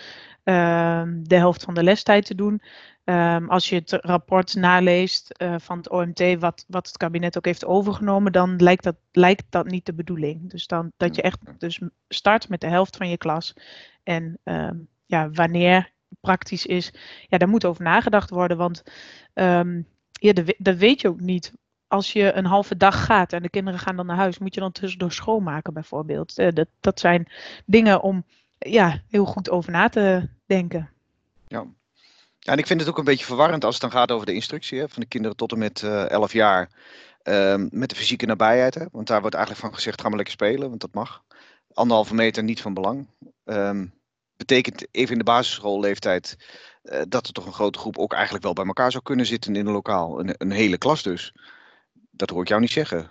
ehm, 0.44 1.22
de 1.22 1.36
helft 1.36 1.62
van 1.62 1.74
de 1.74 1.82
lestijd 1.82 2.26
te 2.26 2.34
doen. 2.34 2.62
Ehm, 3.04 3.48
als 3.48 3.68
je 3.68 3.74
het 3.74 3.92
rapport 3.92 4.54
naleest 4.54 5.30
eh, 5.30 5.54
van 5.58 5.76
het 5.76 5.90
OMT, 5.90 6.38
wat, 6.38 6.64
wat 6.68 6.86
het 6.86 6.96
kabinet 6.96 7.36
ook 7.36 7.44
heeft 7.44 7.64
overgenomen, 7.64 8.32
dan 8.32 8.56
lijkt 8.56 8.84
dat, 8.84 8.96
lijkt 9.12 9.44
dat 9.50 9.66
niet 9.66 9.86
de 9.86 9.94
bedoeling. 9.94 10.50
Dus 10.50 10.66
dan 10.66 10.92
dat 10.96 11.16
je 11.16 11.22
echt 11.22 11.38
dus 11.58 11.80
start 12.08 12.48
met 12.48 12.60
de 12.60 12.68
helft 12.68 12.96
van 12.96 13.08
je 13.08 13.16
klas. 13.16 13.54
En 14.02 14.40
ja, 15.06 15.30
wanneer 15.30 15.92
praktisch 16.20 16.66
is, 16.66 16.92
ja, 17.28 17.38
daar 17.38 17.48
moet 17.48 17.64
over 17.64 17.82
nagedacht 17.82 18.30
worden. 18.30 18.56
Want 18.56 18.82
ehm, 19.34 19.82
ja, 20.12 20.32
dat, 20.32 20.44
we- 20.44 20.56
dat 20.58 20.76
weet 20.76 21.00
je 21.00 21.08
ook 21.08 21.20
niet. 21.20 21.52
Als 21.88 22.12
je 22.12 22.32
een 22.32 22.44
halve 22.46 22.76
dag 22.76 23.04
gaat 23.04 23.32
en 23.32 23.42
de 23.42 23.50
kinderen 23.50 23.80
gaan 23.80 23.96
dan 23.96 24.06
naar 24.06 24.16
huis, 24.16 24.38
moet 24.38 24.54
je 24.54 24.60
dan 24.60 24.72
tussendoor 24.72 25.12
schoonmaken 25.12 25.72
bijvoorbeeld. 25.72 26.38
Eh, 26.38 26.48
dat, 26.52 26.68
dat 26.80 27.00
zijn 27.00 27.32
dingen 27.66 28.02
om 28.02 28.24
ja, 28.58 29.02
heel 29.08 29.24
goed 29.24 29.50
over 29.50 29.72
na 29.72 29.88
te 29.88 30.28
denken. 30.46 30.90
Ja. 31.48 31.64
ja, 32.38 32.52
en 32.52 32.58
ik 32.58 32.66
vind 32.66 32.80
het 32.80 32.88
ook 32.88 32.98
een 32.98 33.04
beetje 33.04 33.24
verwarrend 33.24 33.64
als 33.64 33.72
het 33.74 33.82
dan 33.82 33.92
gaat 34.00 34.10
over 34.10 34.26
de 34.26 34.34
instructie 34.34 34.78
hè, 34.78 34.88
van 34.88 35.02
de 35.02 35.08
kinderen 35.08 35.36
tot 35.36 35.52
en 35.52 35.58
met 35.58 35.82
eh 35.82 36.10
11 36.10 36.32
jaar. 36.32 36.70
ehm, 37.22 37.68
met 37.70 37.90
de 37.90 37.96
fysieke 37.96 38.26
nabijheid. 38.26 38.74
Hè, 38.74 38.84
want 38.92 39.06
daar 39.06 39.20
wordt 39.20 39.36
eigenlijk 39.36 39.64
van 39.66 39.74
gezegd, 39.74 40.00
ga 40.00 40.06
maar 40.08 40.16
lekker 40.16 40.34
spelen, 40.34 40.68
want 40.68 40.80
dat 40.80 40.94
mag. 40.94 41.22
Anderhalve 41.72 42.14
meter 42.14 42.42
niet 42.42 42.60
van 42.60 42.74
belang. 42.74 43.08
Ehm, 43.44 43.86
betekent 44.46 44.86
even 44.90 45.12
in 45.12 45.18
de 45.18 45.24
basisschoolleeftijd 45.24 46.36
eh, 46.82 47.02
dat 47.08 47.26
er 47.26 47.32
toch 47.32 47.46
een 47.46 47.52
grote 47.52 47.78
groep 47.78 47.98
ook 47.98 48.12
eigenlijk 48.12 48.44
wel 48.44 48.52
bij 48.52 48.64
elkaar 48.64 48.90
zou 48.90 49.02
kunnen 49.02 49.26
zitten 49.26 49.56
in 49.56 49.66
een 49.66 49.72
lokaal. 49.72 50.20
Een, 50.20 50.34
een 50.38 50.50
hele 50.50 50.78
klas 50.78 51.02
dus. 51.02 51.34
Dat 52.10 52.30
hoor 52.30 52.42
ik 52.42 52.48
jou 52.48 52.60
niet 52.60 52.70
zeggen. 52.70 53.10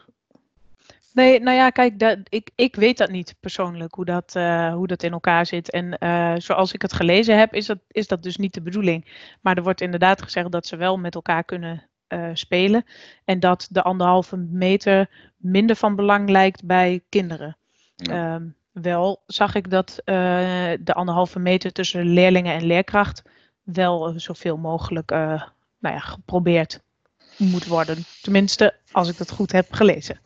Nee, 1.13 1.39
nou 1.39 1.57
ja, 1.57 1.69
kijk, 1.69 1.99
dat, 1.99 2.17
ik, 2.29 2.49
ik 2.55 2.75
weet 2.75 2.97
dat 2.97 3.09
niet 3.09 3.35
persoonlijk, 3.39 3.95
hoe 3.95 4.05
dat, 4.05 4.35
eh, 4.35 4.73
hoe 4.73 4.87
dat 4.87 5.03
in 5.03 5.11
elkaar 5.11 5.45
zit. 5.45 5.71
En 5.71 5.97
eh, 5.97 6.33
zoals 6.37 6.73
ik 6.73 6.81
het 6.81 6.93
gelezen 6.93 7.37
heb, 7.37 7.53
is 7.53 7.65
dat, 7.65 7.79
is 7.87 8.07
dat 8.07 8.23
dus 8.23 8.37
niet 8.37 8.53
de 8.53 8.61
bedoeling. 8.61 9.05
Maar 9.41 9.57
er 9.57 9.63
wordt 9.63 9.81
inderdaad 9.81 10.21
gezegd 10.21 10.51
dat 10.51 10.67
ze 10.67 10.75
wel 10.75 10.97
met 10.97 11.15
elkaar 11.15 11.43
kunnen 11.43 11.83
spelen. 12.33 12.85
En 13.25 13.39
dat 13.39 13.67
de 13.71 13.81
anderhalve 13.81 14.37
meter 14.37 15.09
minder 15.37 15.75
van 15.75 15.95
belang 15.95 16.29
lijkt 16.29 16.65
bij 16.65 17.01
kinderen. 17.09 17.57
Ja. 17.95 18.35
Ehm, 18.35 18.43
wel 18.71 19.23
zag 19.25 19.55
ik 19.55 19.69
dat 19.69 20.01
eh, 20.03 20.15
de 20.79 20.93
anderhalve 20.93 21.39
meter 21.39 21.71
tussen 21.71 22.05
leerlingen 22.05 22.53
en 22.53 22.65
leerkracht 22.65 23.21
wel 23.63 24.13
zoveel 24.15 24.57
mogelijk 24.57 25.11
eh, 25.11 25.43
nou 25.79 25.95
ja, 25.95 25.99
geprobeerd 25.99 26.79
moet 27.37 27.65
worden. 27.65 28.05
Tenminste, 28.21 28.75
als 28.91 29.09
ik 29.09 29.17
dat 29.17 29.31
goed 29.31 29.51
heb 29.51 29.73
gelezen. 29.73 30.19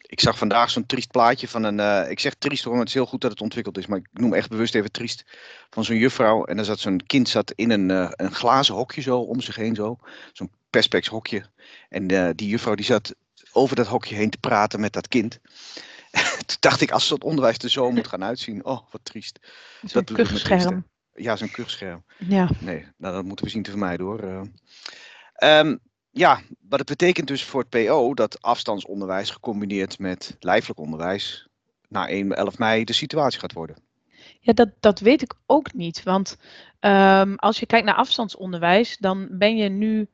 Ik 0.00 0.20
zag 0.20 0.38
vandaag 0.38 0.70
zo'n 0.70 0.86
triest 0.86 1.10
plaatje 1.10 1.48
van 1.48 1.64
een. 1.64 1.80
eh, 1.80 2.10
ik 2.10 2.20
zeg 2.20 2.34
triest 2.34 2.64
hoor, 2.64 2.78
het 2.78 2.88
is 2.88 2.94
heel 2.94 3.06
goed 3.06 3.20
dat 3.20 3.30
het 3.30 3.40
ontwikkeld 3.40 3.78
is. 3.78 3.86
Maar 3.86 3.98
ik 3.98 4.08
noem 4.12 4.34
echt 4.34 4.48
bewust 4.48 4.74
even 4.74 4.92
triest. 4.92 5.24
Van 5.70 5.84
zo'n 5.84 5.96
juffrouw. 5.96 6.44
En 6.44 6.56
dan 6.56 6.64
zat 6.64 6.78
zo'n 6.78 7.02
kind 7.06 7.28
zat 7.28 7.50
in 7.50 7.70
een, 7.70 7.90
een 8.24 8.34
glazen 8.34 8.74
hokje 8.74 9.00
zo 9.00 9.18
om 9.18 9.40
zich 9.40 9.56
heen 9.56 9.74
zo. 9.74 9.98
Zo'n 10.32 10.50
perspex 10.70 11.08
hokje. 11.08 11.44
En 11.88 12.06
die 12.36 12.48
juffrouw 12.48 12.74
die 12.74 12.84
zat 12.84 13.14
over 13.52 13.76
dat 13.76 13.86
hokje 13.86 14.14
heen 14.14 14.30
te 14.30 14.38
praten 14.38 14.80
met 14.80 14.92
dat 14.92 15.08
kind. 15.08 15.40
Toen 16.44 16.56
dacht 16.60 16.80
ik, 16.80 16.90
als 16.90 17.08
dat 17.08 17.24
onderwijs 17.24 17.58
er 17.58 17.70
zo 17.70 17.90
moet 17.92 18.08
gaan 18.08 18.24
uitzien. 18.24 18.64
Oh, 18.64 18.80
wat 18.90 19.04
triest. 19.04 19.38
Zo'n 19.82 20.02
doet 20.04 20.16
kuchscherm. 20.16 20.86
Ja, 21.14 21.36
zo'n 21.36 21.50
kuchscherm. 21.50 22.04
Ja. 22.18 22.48
Nee, 22.60 22.86
nou, 22.96 23.14
dat 23.14 23.24
moeten 23.24 23.44
we 23.44 23.50
zien 23.50 23.62
te 23.62 23.70
vermijden 23.70 24.06
hoor. 24.06 24.48
Ehm, 25.34 25.76
ja, 26.10 26.40
maar 26.68 26.78
dat 26.78 26.86
betekent 26.86 27.28
dus 27.28 27.44
voor 27.44 27.60
het 27.60 27.86
PO 27.86 28.14
dat 28.14 28.42
afstandsonderwijs 28.42 29.30
gecombineerd 29.30 29.98
met 29.98 30.36
lijfelijk 30.40 30.80
onderwijs 30.80 31.48
na 31.88 32.08
1 32.08 32.36
11 32.36 32.58
mei 32.58 32.84
de 32.84 32.92
situatie 32.92 33.40
gaat 33.40 33.52
worden. 33.52 33.76
Ja, 34.40 34.52
dat, 34.52 34.68
dat 34.80 35.00
weet 35.00 35.22
ik 35.22 35.34
ook 35.46 35.72
niet. 35.72 36.02
Want 36.02 36.36
ehm, 36.80 37.34
als 37.34 37.58
je 37.58 37.66
kijkt 37.66 37.86
naar 37.86 37.94
afstandsonderwijs, 37.94 38.96
dan 38.98 39.28
ben 39.30 39.56
je 39.56 39.68
nu 39.68 40.08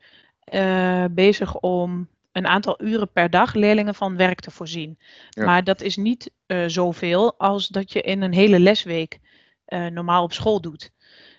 eh, 0.45 1.05
bezig 1.11 1.57
om 1.57 2.09
een 2.33 2.47
aantal 2.47 2.83
uren 2.83 3.13
per 3.13 3.31
dag 3.31 3.55
leerlingen 3.55 3.95
van 3.95 4.17
werk 4.17 4.41
te 4.41 4.51
voorzien. 4.51 4.99
Ja. 5.31 5.45
Maar 5.45 5.65
dat 5.65 5.81
is 5.81 5.97
niet 5.97 6.31
eh, 6.47 6.65
zoveel 6.67 7.39
als 7.39 7.69
dat 7.69 7.93
je 7.93 8.01
in 8.01 8.23
een 8.23 8.33
hele 8.33 8.61
lesweek 8.61 9.21
eh, 9.65 9.87
normaal 9.87 10.23
op 10.23 10.33
school 10.33 10.61
doet. 10.61 10.91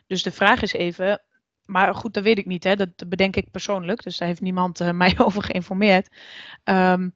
Dus 0.08 0.24
de 0.24 0.32
vraag 0.32 0.62
is 0.62 0.74
even, 0.74 1.22
maar 1.66 1.96
goed, 1.96 2.14
dat 2.14 2.24
weet 2.24 2.38
ik 2.38 2.46
niet, 2.46 2.64
hè? 2.64 2.76
dat 2.76 2.90
bedenk 3.08 3.36
ik 3.36 3.52
persoonlijk, 3.52 4.04
dus 4.04 4.18
daar 4.18 4.28
heeft 4.28 4.42
niemand 4.42 4.80
eh, 4.80 4.92
mij 5.02 5.14
over 5.18 5.44
geïnformeerd. 5.44 6.16
Ehm, 6.64 7.10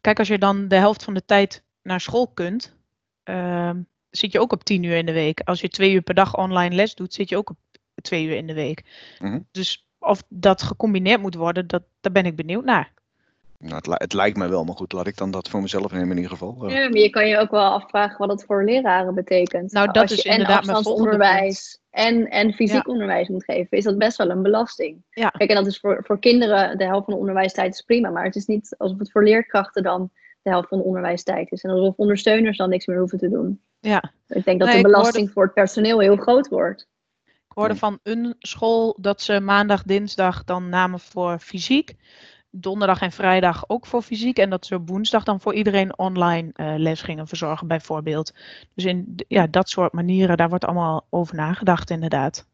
kijk, 0.00 0.18
als 0.18 0.28
je 0.28 0.38
dan 0.38 0.68
de 0.68 0.76
helft 0.76 1.04
van 1.04 1.14
de 1.14 1.24
tijd 1.24 1.64
naar 1.82 2.00
school 2.00 2.28
kunt, 2.28 2.76
ehm, 3.22 3.82
zit 4.10 4.32
je 4.32 4.40
ook 4.40 4.52
op 4.52 4.64
tien 4.64 4.82
uur 4.82 4.96
in 4.96 5.06
de 5.06 5.12
week. 5.12 5.40
Als 5.40 5.60
je 5.60 5.68
twee 5.68 5.92
uur 5.92 6.02
per 6.02 6.14
dag 6.14 6.36
online 6.36 6.74
les 6.74 6.94
doet, 6.94 7.14
zit 7.14 7.28
je 7.28 7.36
ook 7.36 7.50
op 7.50 7.58
twee 8.02 8.24
uur 8.24 8.36
in 8.36 8.46
de 8.46 8.54
week. 8.54 8.84
Mhm. 9.18 9.40
Dus 9.50 9.88
of 9.98 10.22
dat 10.28 10.62
gecombineerd 10.62 11.20
moet 11.20 11.34
worden, 11.34 11.66
dat, 11.66 11.82
daar 12.00 12.12
ben 12.12 12.26
ik 12.26 12.36
benieuwd 12.36 12.64
naar. 12.64 12.92
Nou, 13.62 13.74
het, 13.74 13.86
li- 13.86 13.94
het 13.96 14.12
lijkt 14.12 14.36
mij 14.36 14.48
wel, 14.48 14.64
maar 14.64 14.74
goed, 14.76 14.92
laat 14.92 15.06
ik 15.06 15.16
dan 15.16 15.30
dat 15.30 15.48
voor 15.48 15.60
mezelf 15.60 15.92
nemen 15.92 16.10
in 16.10 16.16
ieder 16.16 16.30
geval. 16.30 16.56
Eh, 16.66 16.74
Ja, 16.74 16.88
maar 16.88 16.98
je 16.98 17.10
kan 17.10 17.28
je 17.28 17.38
ook 17.38 17.50
wel 17.50 17.64
afvragen 17.72 18.18
wat 18.18 18.28
het 18.30 18.44
voor 18.44 18.64
leraren 18.64 19.14
betekent. 19.14 19.72
Nou, 19.72 19.86
dat 19.86 20.02
Als 20.02 20.12
is 20.12 20.22
en 20.24 20.30
inderdaad 20.32 20.64
mijn 20.64 20.76
afstandsonderwijs 20.76 21.80
en, 21.90 22.28
en 22.28 22.52
fysiek 22.52 22.88
onderwijs 22.88 23.28
moet 23.28 23.44
geven, 23.44 23.78
is 23.78 23.84
dat 23.84 23.98
best 23.98 24.16
wel 24.16 24.30
een 24.30 24.42
belasting. 24.42 25.02
Ja. 25.10 25.28
Kijk, 25.28 25.50
en 25.50 25.56
dat 25.56 25.66
is 25.66 25.78
voor, 25.78 26.00
voor 26.06 26.18
kinderen, 26.20 26.78
de 26.78 26.84
helft 26.84 27.04
van 27.04 27.14
de 27.14 27.20
onderwijstijd 27.20 27.74
is 27.74 27.82
prima, 27.82 28.10
maar 28.10 28.24
het 28.24 28.36
is 28.36 28.46
niet 28.46 28.74
alsof 28.78 28.98
het 28.98 29.10
voor 29.10 29.24
leerkrachten 29.24 29.82
dan 29.82 30.10
de 30.42 30.50
helft 30.50 30.68
van 30.68 30.78
de 30.78 30.84
onderwijstijd 30.84 31.52
is. 31.52 31.62
En 31.62 31.70
alsof 31.70 31.94
ondersteuners 31.96 32.56
dan 32.56 32.68
niks 32.68 32.86
meer 32.86 32.98
hoeven 32.98 33.18
te 33.18 33.28
doen. 33.28 33.60
Ja, 33.80 34.12
Ik 34.26 34.44
denk 34.44 34.58
dat 34.58 34.68
Nee, 34.68 34.76
de 34.76 34.82
hoorde- 34.82 34.88
belasting 34.98 35.30
voor 35.30 35.42
het 35.44 35.54
personeel 35.54 35.98
heel 36.00 36.16
groot 36.16 36.48
wordt. 36.48 36.88
ik 37.24 37.56
hoorde 37.56 37.76
van 37.76 37.98
een 38.02 38.34
school 38.38 38.96
dat 39.00 39.20
ze 39.20 39.40
maandag, 39.40 39.82
dinsdag 39.82 40.44
dan 40.44 40.68
namen 40.68 41.00
voor 41.00 41.38
fysiek. 41.38 41.94
Donderdag 42.50 43.00
en 43.00 43.12
vrijdag 43.12 43.64
ook 43.66 43.86
voor 43.86 44.02
fysiek. 44.02 44.38
En 44.38 44.50
dat 44.50 44.66
ze 44.66 44.74
op 44.74 44.88
woensdag 44.88 45.24
dan 45.24 45.40
voor 45.40 45.54
iedereen 45.54 45.98
online 45.98 46.50
eh, 46.52 46.74
les 46.76 47.02
gingen 47.02 47.26
verzorgen, 47.26 47.66
bijvoorbeeld. 47.66 48.32
Dus 48.74 48.84
in 48.84 49.14
ja, 49.28 49.46
dat 49.46 49.68
soort 49.68 49.92
manieren, 49.92 50.36
daar 50.36 50.48
wordt 50.48 50.64
allemaal 50.64 51.06
over 51.10 51.34
nagedacht, 51.36 51.90
inderdaad. 51.90 52.48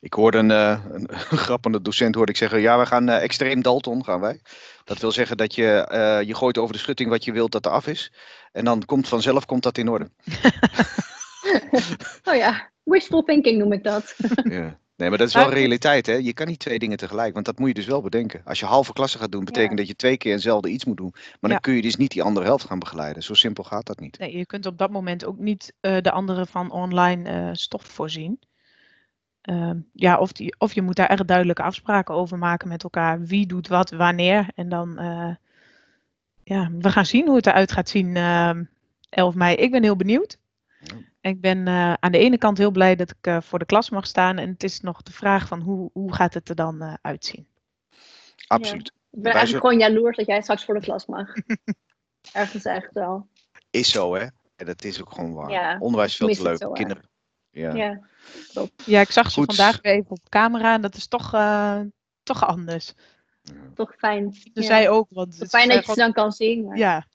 Ik 0.00 0.12
hoorde 0.12 0.38
een, 0.38 0.50
eh, 0.50 0.84
een, 0.90 1.08
een 1.30 1.38
grappende 1.38 1.82
docent 1.82 2.14
hoorde 2.14 2.32
ik 2.32 2.38
zeggen, 2.38 2.60
ja, 2.60 2.78
we 2.78 2.86
gaan 2.86 3.08
eh, 3.08 3.22
extreem 3.22 3.62
Dalton, 3.62 4.04
gaan 4.04 4.20
wij. 4.20 4.40
Dat 4.84 4.98
wil 4.98 5.12
zeggen 5.12 5.36
dat 5.36 5.54
je, 5.54 5.70
eh, 5.70 6.22
je 6.22 6.34
gooit 6.34 6.58
over 6.58 6.74
de 6.74 6.80
schutting 6.80 7.10
wat 7.10 7.24
je 7.24 7.32
wilt 7.32 7.52
dat 7.52 7.66
er 7.66 7.72
af 7.72 7.86
is. 7.86 8.12
En 8.52 8.64
dan 8.64 8.84
komt 8.84 9.08
vanzelf 9.08 9.46
komt 9.46 9.62
dat 9.62 9.78
in 9.78 9.88
orde. 9.88 10.10
Oh 12.28 12.34
ja, 12.34 12.70
wishful 12.82 13.22
thinking 13.22 13.58
noem 13.58 13.72
ik 13.72 13.84
dat. 13.84 14.16
Ja. 14.44 14.78
Nee, 14.96 15.08
maar 15.08 15.18
dat 15.18 15.28
is 15.28 15.34
wel 15.34 15.52
realiteit, 15.52 16.06
hè? 16.06 16.12
Je 16.12 16.32
kan 16.32 16.46
niet 16.46 16.58
twee 16.58 16.78
dingen 16.78 16.96
tegelijk, 16.96 17.34
want 17.34 17.46
dat 17.46 17.58
moet 17.58 17.68
je 17.68 17.74
dus 17.74 17.86
wel 17.86 18.02
bedenken. 18.02 18.40
Als 18.44 18.60
je 18.60 18.66
halve 18.66 18.92
klasse 18.92 19.18
gaat 19.18 19.32
doen, 19.32 19.44
betekent 19.44 19.70
Ja. 19.70 19.76
dat 19.76 19.86
je 19.86 19.96
twee 19.96 20.16
keer 20.16 20.32
hetzelfde 20.32 20.68
iets 20.68 20.84
moet 20.84 20.96
doen. 20.96 21.10
Maar 21.12 21.38
dan 21.40 21.50
Ja. 21.50 21.58
kun 21.58 21.74
je 21.74 21.82
dus 21.82 21.96
niet 21.96 22.10
die 22.10 22.22
andere 22.22 22.46
helft 22.46 22.64
gaan 22.64 22.78
begeleiden. 22.78 23.22
Zo 23.22 23.34
simpel 23.34 23.64
gaat 23.64 23.86
dat 23.86 24.00
niet. 24.00 24.18
Nee, 24.18 24.36
je 24.36 24.46
kunt 24.46 24.66
op 24.66 24.78
dat 24.78 24.90
moment 24.90 25.24
ook 25.24 25.38
niet 25.38 25.72
eh, 25.80 26.00
de 26.00 26.10
anderen 26.10 26.46
van 26.46 26.70
online 26.70 27.30
eh, 27.30 27.48
stof 27.52 27.82
voorzien. 27.82 28.40
Ehm, 29.40 29.78
ja, 29.92 30.18
of, 30.18 30.32
die, 30.32 30.54
of 30.58 30.72
je 30.74 30.82
moet 30.82 30.96
daar 30.96 31.08
echt 31.08 31.26
duidelijke 31.26 31.62
afspraken 31.62 32.14
over 32.14 32.38
maken 32.38 32.68
met 32.68 32.82
elkaar. 32.82 33.20
Wie 33.20 33.46
doet 33.46 33.68
wat, 33.68 33.90
wanneer. 33.90 34.46
En 34.54 34.68
dan, 34.68 34.98
eh, 34.98 35.34
ja, 36.44 36.70
we 36.78 36.90
gaan 36.90 37.06
zien 37.06 37.26
hoe 37.26 37.36
het 37.36 37.46
eruit 37.46 37.72
gaat 37.72 37.88
zien 37.88 38.16
ehm 38.16 38.64
11 39.08 39.34
mei. 39.34 39.56
Ik 39.56 39.70
ben 39.70 39.82
heel 39.82 39.96
benieuwd. 39.96 40.38
Ja. 40.80 40.94
Ik 41.24 41.40
ben 41.40 41.66
eh, 41.68 41.92
aan 41.92 42.12
de 42.12 42.18
ene 42.18 42.38
kant 42.38 42.58
heel 42.58 42.70
blij 42.70 42.96
dat 42.96 43.10
ik 43.10 43.26
eh, 43.26 43.40
voor 43.40 43.58
de 43.58 43.64
klas 43.64 43.90
mag 43.90 44.06
staan. 44.06 44.38
En 44.38 44.48
het 44.48 44.62
is 44.64 44.80
nog 44.80 45.02
de 45.02 45.12
vraag 45.12 45.46
van 45.48 45.60
hoe, 45.60 45.90
hoe 45.92 46.14
gaat 46.14 46.34
het 46.34 46.48
er 46.48 46.54
dan 46.54 46.82
eh, 46.82 46.94
uitzien. 47.02 47.46
Absoluut. 48.46 48.86
Ik 48.86 48.92
ben 49.10 49.22
Wij 49.22 49.32
eigenlijk 49.32 49.64
gewoon 49.66 49.80
jaloers 49.80 50.16
dat 50.16 50.26
jij 50.26 50.42
straks 50.42 50.64
voor 50.64 50.74
de 50.74 50.80
klas 50.80 51.06
mag. 51.06 51.28
Ergens 52.32 52.64
echt 52.64 52.92
wel. 52.92 53.28
Is 53.70 53.90
zo, 53.90 54.14
hè? 54.14 54.26
En 54.56 54.66
dat 54.66 54.84
is 54.84 55.00
ook 55.00 55.12
gewoon 55.12 55.34
waar. 55.34 55.50
Ja, 55.50 55.76
Onderwijs 55.78 56.10
is 56.10 56.16
veel 56.16 56.28
te 56.34 56.42
leuk. 56.42 56.58
zo. 56.58 56.70
Kinderen. 56.72 57.08
Ja. 57.50 57.74
Ja. 57.74 58.00
Ja, 58.84 59.00
ik 59.00 59.10
zag 59.10 59.30
ze 59.30 59.38
Goed. 59.40 59.54
vandaag 59.54 59.80
weer 59.80 59.92
even 59.92 60.10
op 60.10 60.28
camera. 60.28 60.74
En 60.74 60.80
dat 60.80 60.94
is 60.94 61.06
toch, 61.06 61.34
eh, 61.34 61.80
toch 62.22 62.46
anders. 62.46 62.92
toch 63.74 63.94
fijn. 63.98 64.28
Dus 64.30 64.50
Ja. 64.52 64.62
zij 64.62 64.88
ook. 64.88 65.06
Want 65.10 65.38
het 65.38 65.48
Fijn 65.48 65.68
is, 65.68 65.74
dat 65.74 65.86
je 65.86 65.92
ze 65.92 65.98
dan 65.98 66.12
kan 66.12 66.32
zien. 66.32 66.64
maar- 66.64 66.76
Ja, 66.78 67.06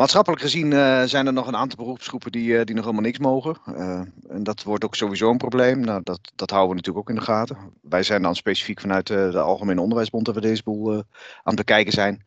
Maatschappelijk 0.00 0.42
gezien 0.42 0.72
eh, 0.72 1.02
zijn 1.02 1.26
er 1.26 1.32
nog 1.32 1.46
een 1.46 1.56
aantal 1.56 1.78
beroepsgroepen 1.78 2.32
die, 2.32 2.58
eh, 2.58 2.64
die 2.64 2.74
nog 2.74 2.84
helemaal 2.84 3.04
niks 3.04 3.18
mogen. 3.18 3.56
Eh, 3.66 4.00
en 4.28 4.42
dat 4.42 4.62
wordt 4.62 4.84
ook 4.84 4.94
sowieso 4.94 5.30
een 5.30 5.36
probleem. 5.36 5.80
Nou, 5.80 6.00
dat, 6.04 6.32
dat 6.34 6.50
houden 6.50 6.70
we 6.70 6.76
natuurlijk 6.76 7.08
ook 7.08 7.14
in 7.14 7.20
de 7.20 7.30
gaten. 7.30 7.56
Wij 7.82 8.02
zijn 8.02 8.22
dan 8.22 8.34
specifiek 8.34 8.80
vanuit 8.80 9.06
de 9.06 9.38
Algemene 9.38 9.80
Onderwijsbond 9.80 10.24
dat 10.24 10.34
we 10.34 10.40
deze 10.40 10.62
boel 10.62 10.92
aan 10.92 11.04
het 11.42 11.56
bekijken 11.56 11.92
zijn. 11.92 12.26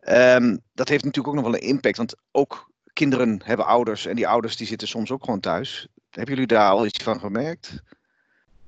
Ehm, 0.00 0.56
dat 0.74 0.88
heeft 0.88 1.04
natuurlijk 1.04 1.36
ook 1.36 1.42
nog 1.42 1.52
wel 1.52 1.60
een 1.60 1.68
impact, 1.68 1.96
want 1.96 2.14
ook 2.32 2.70
kinderen 2.92 3.40
hebben 3.44 3.66
ouders 3.66 4.06
en 4.06 4.16
die 4.16 4.28
ouders 4.28 4.56
die 4.56 4.66
zitten 4.66 4.88
soms 4.88 5.10
ook 5.10 5.24
gewoon 5.24 5.40
thuis. 5.40 5.88
Hebben 6.10 6.34
jullie 6.34 6.48
daar 6.48 6.70
al 6.70 6.86
iets 6.86 7.02
van 7.02 7.20
gemerkt? 7.20 7.82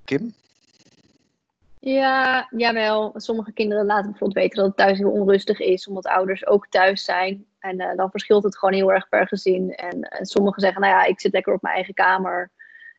Kim? 0.05 0.35
Ja, 1.81 2.49
jawel. 2.51 3.13
Sommige 3.17 3.53
kinderen 3.53 3.87
laten 3.87 4.11
bijvoorbeeld 4.11 4.45
weten 4.45 4.57
dat 4.57 4.67
het 4.67 4.77
thuis 4.77 4.99
heel 4.99 5.11
onrustig 5.11 5.61
is, 5.61 5.89
omdat 5.89 6.07
ouders 6.07 6.47
ook 6.47 6.67
thuis 6.69 7.05
zijn. 7.05 7.47
En 7.59 7.79
eh, 7.79 7.97
dan 7.97 8.11
verschilt 8.11 8.45
het 8.45 8.59
gewoon 8.59 8.75
heel 8.75 8.93
erg 8.93 9.09
per 9.09 9.29
gezin. 9.29 9.75
En, 9.75 10.01
en 10.03 10.27
sommigen 10.27 10.61
zeggen, 10.61 10.81
nou 10.81 10.93
ja, 10.93 11.05
ik 11.05 11.21
zit 11.21 11.33
lekker 11.33 11.55
op 11.55 11.63
mijn 11.63 11.75
eigen 11.75 11.95
kamer. 11.95 12.51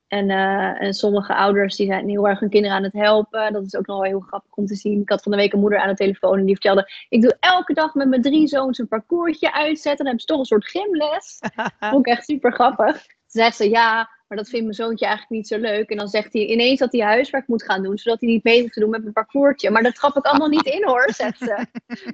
En, 0.07 0.29
eh, 0.29 0.81
en 0.81 0.93
sommige 0.93 1.35
ouders 1.35 1.75
die 1.75 1.87
zijn 1.87 2.09
heel 2.09 2.27
erg 2.27 2.39
hun 2.39 2.49
kinderen 2.49 2.77
aan 2.77 2.83
het 2.83 2.93
helpen. 2.93 3.53
Dat 3.53 3.65
is 3.65 3.75
ook 3.75 3.87
nog 3.87 3.97
wel 3.97 4.05
heel 4.05 4.19
grappig 4.19 4.55
om 4.55 4.65
te 4.65 4.75
zien. 4.75 5.01
Ik 5.01 5.09
had 5.09 5.23
van 5.23 5.31
de 5.31 5.37
week 5.37 5.53
een 5.53 5.59
moeder 5.59 5.79
aan 5.79 5.89
de 5.89 5.95
telefoon 5.95 6.37
en 6.37 6.45
die 6.45 6.53
vertelde... 6.53 6.91
Ik 7.09 7.21
doe 7.21 7.37
elke 7.39 7.73
dag 7.73 7.93
met 7.93 8.09
mijn 8.09 8.21
drie 8.21 8.47
zoons 8.47 8.77
een 8.77 8.87
parcoursje 8.87 9.53
uitzetten. 9.53 10.05
Dan 10.05 10.05
hebben 10.05 10.21
ze 10.21 10.27
toch 10.27 10.39
een 10.39 10.45
soort 10.45 10.69
gymles. 10.69 11.39
Vond 11.91 12.07
ik 12.07 12.13
echt 12.13 12.25
super 12.25 12.53
grappig. 12.53 13.05
Toen 13.31 13.41
zegt 13.41 13.55
ze, 13.55 13.69
ja, 13.69 14.09
maar 14.27 14.37
dat 14.37 14.49
vindt 14.49 14.63
mijn 14.65 14.75
zoontje 14.75 15.05
eigenlijk 15.05 15.35
niet 15.35 15.47
zo 15.47 15.57
leuk. 15.57 15.89
En 15.89 15.97
dan 15.97 16.07
zegt 16.07 16.33
hij 16.33 16.45
ineens 16.45 16.79
dat 16.79 16.91
hij 16.91 17.01
huiswerk 17.01 17.47
moet 17.47 17.63
gaan 17.63 17.83
doen, 17.83 17.97
zodat 17.97 18.19
hij 18.19 18.29
niet 18.29 18.43
mee 18.43 18.61
hoeft 18.61 18.73
te 18.73 18.79
doen 18.79 18.89
met 18.89 19.01
mijn 19.01 19.13
parcoursje. 19.13 19.69
Maar 19.69 19.83
dat 19.83 19.95
trap 19.95 20.17
ik 20.17 20.25
allemaal 20.25 20.47
niet 20.47 20.65
in 20.65 20.85
hoor, 20.85 21.11
zegt 21.13 21.37
ze. 21.37 21.65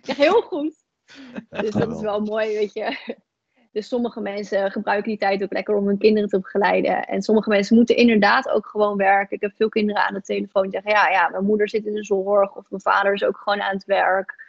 Echt 0.01 0.17
heel 0.17 0.41
goed. 0.41 0.75
Dus 1.49 1.69
dat 1.69 1.95
is 1.95 2.01
wel 2.01 2.19
mooi, 2.19 2.53
weet 2.57 2.73
je. 2.73 3.15
Dus 3.71 3.87
sommige 3.87 4.21
mensen 4.21 4.71
gebruiken 4.71 5.09
die 5.09 5.19
tijd 5.19 5.43
ook 5.43 5.53
lekker 5.53 5.75
om 5.75 5.87
hun 5.87 5.97
kinderen 5.97 6.29
te 6.29 6.39
begeleiden. 6.39 7.03
En 7.03 7.21
sommige 7.21 7.49
mensen 7.49 7.75
moeten 7.75 7.95
inderdaad 7.95 8.49
ook 8.49 8.67
gewoon 8.67 8.97
werken. 8.97 9.35
Ik 9.35 9.41
heb 9.41 9.55
veel 9.55 9.69
kinderen 9.69 10.07
aan 10.07 10.13
de 10.13 10.21
telefoon 10.21 10.61
die 10.61 10.71
zeggen, 10.71 10.91
ja, 10.91 11.09
ja, 11.09 11.29
mijn 11.29 11.45
moeder 11.45 11.69
zit 11.69 11.85
in 11.85 11.93
de 11.93 12.03
zorg. 12.03 12.55
Of 12.55 12.69
mijn 12.69 12.81
vader 12.81 13.13
is 13.13 13.23
ook 13.23 13.37
gewoon 13.37 13.61
aan 13.61 13.75
het 13.75 13.85
werk. 13.85 14.44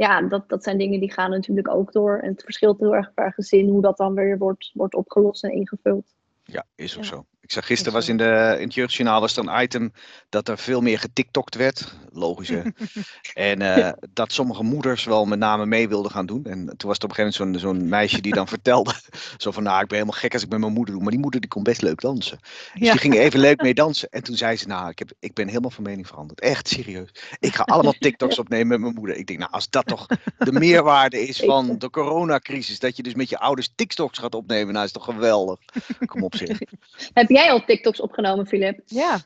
Ja, 0.00 0.22
dat, 0.22 0.48
dat 0.48 0.62
zijn 0.62 0.78
dingen 0.78 1.00
die 1.00 1.12
gaan 1.12 1.30
natuurlijk 1.30 1.68
ook 1.68 1.92
door. 1.92 2.18
En 2.18 2.30
het 2.30 2.42
verschilt 2.42 2.80
heel 2.80 2.94
erg 2.94 3.14
per 3.14 3.32
gezin 3.32 3.68
hoe 3.68 3.82
dat 3.82 3.96
dan 3.96 4.14
weer 4.14 4.38
wordt, 4.38 4.70
wordt 4.74 4.94
opgelost 4.94 5.44
en 5.44 5.52
ingevuld. 5.52 6.14
Ja, 6.44 6.64
is 6.74 6.96
ook 6.96 7.02
Ja. 7.02 7.08
zo. 7.08 7.24
Ik 7.50 7.56
zag 7.56 7.66
gisteren 7.66 7.98
Is 7.98 7.98
was 7.98 8.08
in, 8.08 8.16
de, 8.16 8.56
in 8.58 8.64
het 8.64 8.74
jeugdjournaal 8.74 9.20
was 9.20 9.36
er 9.36 9.48
een 9.48 9.62
item 9.62 9.92
dat 10.28 10.48
er 10.48 10.58
veel 10.58 10.80
meer 10.80 10.98
getiktokt 10.98 11.54
werd. 11.54 11.94
Logisch 12.12 12.48
hè. 12.48 12.62
en 13.50 13.62
eh, 13.62 13.92
dat 14.12 14.32
sommige 14.32 14.62
moeders 14.62 15.04
wel 15.04 15.24
met 15.24 15.38
name 15.38 15.66
mee 15.66 15.88
wilden 15.88 16.10
gaan 16.10 16.26
doen. 16.26 16.44
En 16.44 16.74
toen 16.76 16.88
was 16.88 16.98
er 16.98 17.04
op 17.04 17.10
een 17.10 17.16
gegeven 17.16 17.44
moment 17.44 17.62
zo'n 17.62 17.74
zo'n 17.74 17.88
meisje 17.88 18.20
die 18.20 18.34
dan 18.34 18.48
vertelde. 18.56 18.94
Zo 19.36 19.50
van, 19.50 19.62
nou 19.62 19.80
ik 19.82 19.88
ben 19.88 19.98
helemaal 19.98 20.20
gek 20.20 20.32
als 20.32 20.42
ik 20.42 20.48
met 20.48 20.60
mijn 20.60 20.72
moeder 20.72 20.94
doe. 20.94 21.02
Maar 21.02 21.12
die 21.12 21.20
moeder 21.20 21.40
die 21.40 21.48
kon 21.48 21.62
best 21.62 21.82
leuk 21.82 22.00
dansen. 22.00 22.38
Dus 22.40 22.70
Ja. 22.72 22.90
die 22.90 23.00
ging 23.00 23.14
even 23.14 23.40
leuk 23.40 23.62
mee 23.62 23.74
dansen. 23.84 24.08
En 24.10 24.22
toen 24.22 24.36
zei 24.36 24.56
ze, 24.56 24.66
nou 24.66 24.88
ik, 24.88 24.98
heb, 24.98 25.12
ik 25.20 25.34
ben 25.34 25.48
helemaal 25.48 25.70
van 25.70 25.84
mening 25.84 26.06
veranderd. 26.06 26.40
Echt 26.40 26.68
serieus. 26.68 27.10
Ik 27.40 27.54
ga 27.54 27.62
allemaal 27.62 27.94
tiktoks 27.98 28.38
opnemen 28.38 28.68
met 28.68 28.80
mijn 28.80 28.94
moeder. 28.94 29.16
Ik 29.16 29.26
denk, 29.26 29.38
nou 29.38 29.50
als 29.52 29.70
dat 29.70 29.86
toch 29.86 30.06
de 30.38 30.52
meerwaarde 30.52 31.28
is 31.28 31.38
van 31.38 31.78
de 31.78 31.90
coronacrisis. 31.90 32.78
Dat 32.78 32.96
je 32.96 33.02
dus 33.02 33.14
met 33.14 33.28
je 33.28 33.38
ouders 33.38 33.70
tiktoks 33.74 34.18
gaat 34.18 34.34
opnemen. 34.34 34.72
Nou 34.72 34.84
is 34.84 34.92
toch 34.92 35.04
geweldig. 35.04 35.58
Kom 36.06 36.22
op 36.22 36.34
zeg. 36.34 36.58
Heb 37.12 37.28
jij 37.28 37.39
al 37.48 37.64
TikToks 37.64 38.00
opgenomen, 38.00 38.46
Filip? 38.46 38.80
ja. 38.86 39.20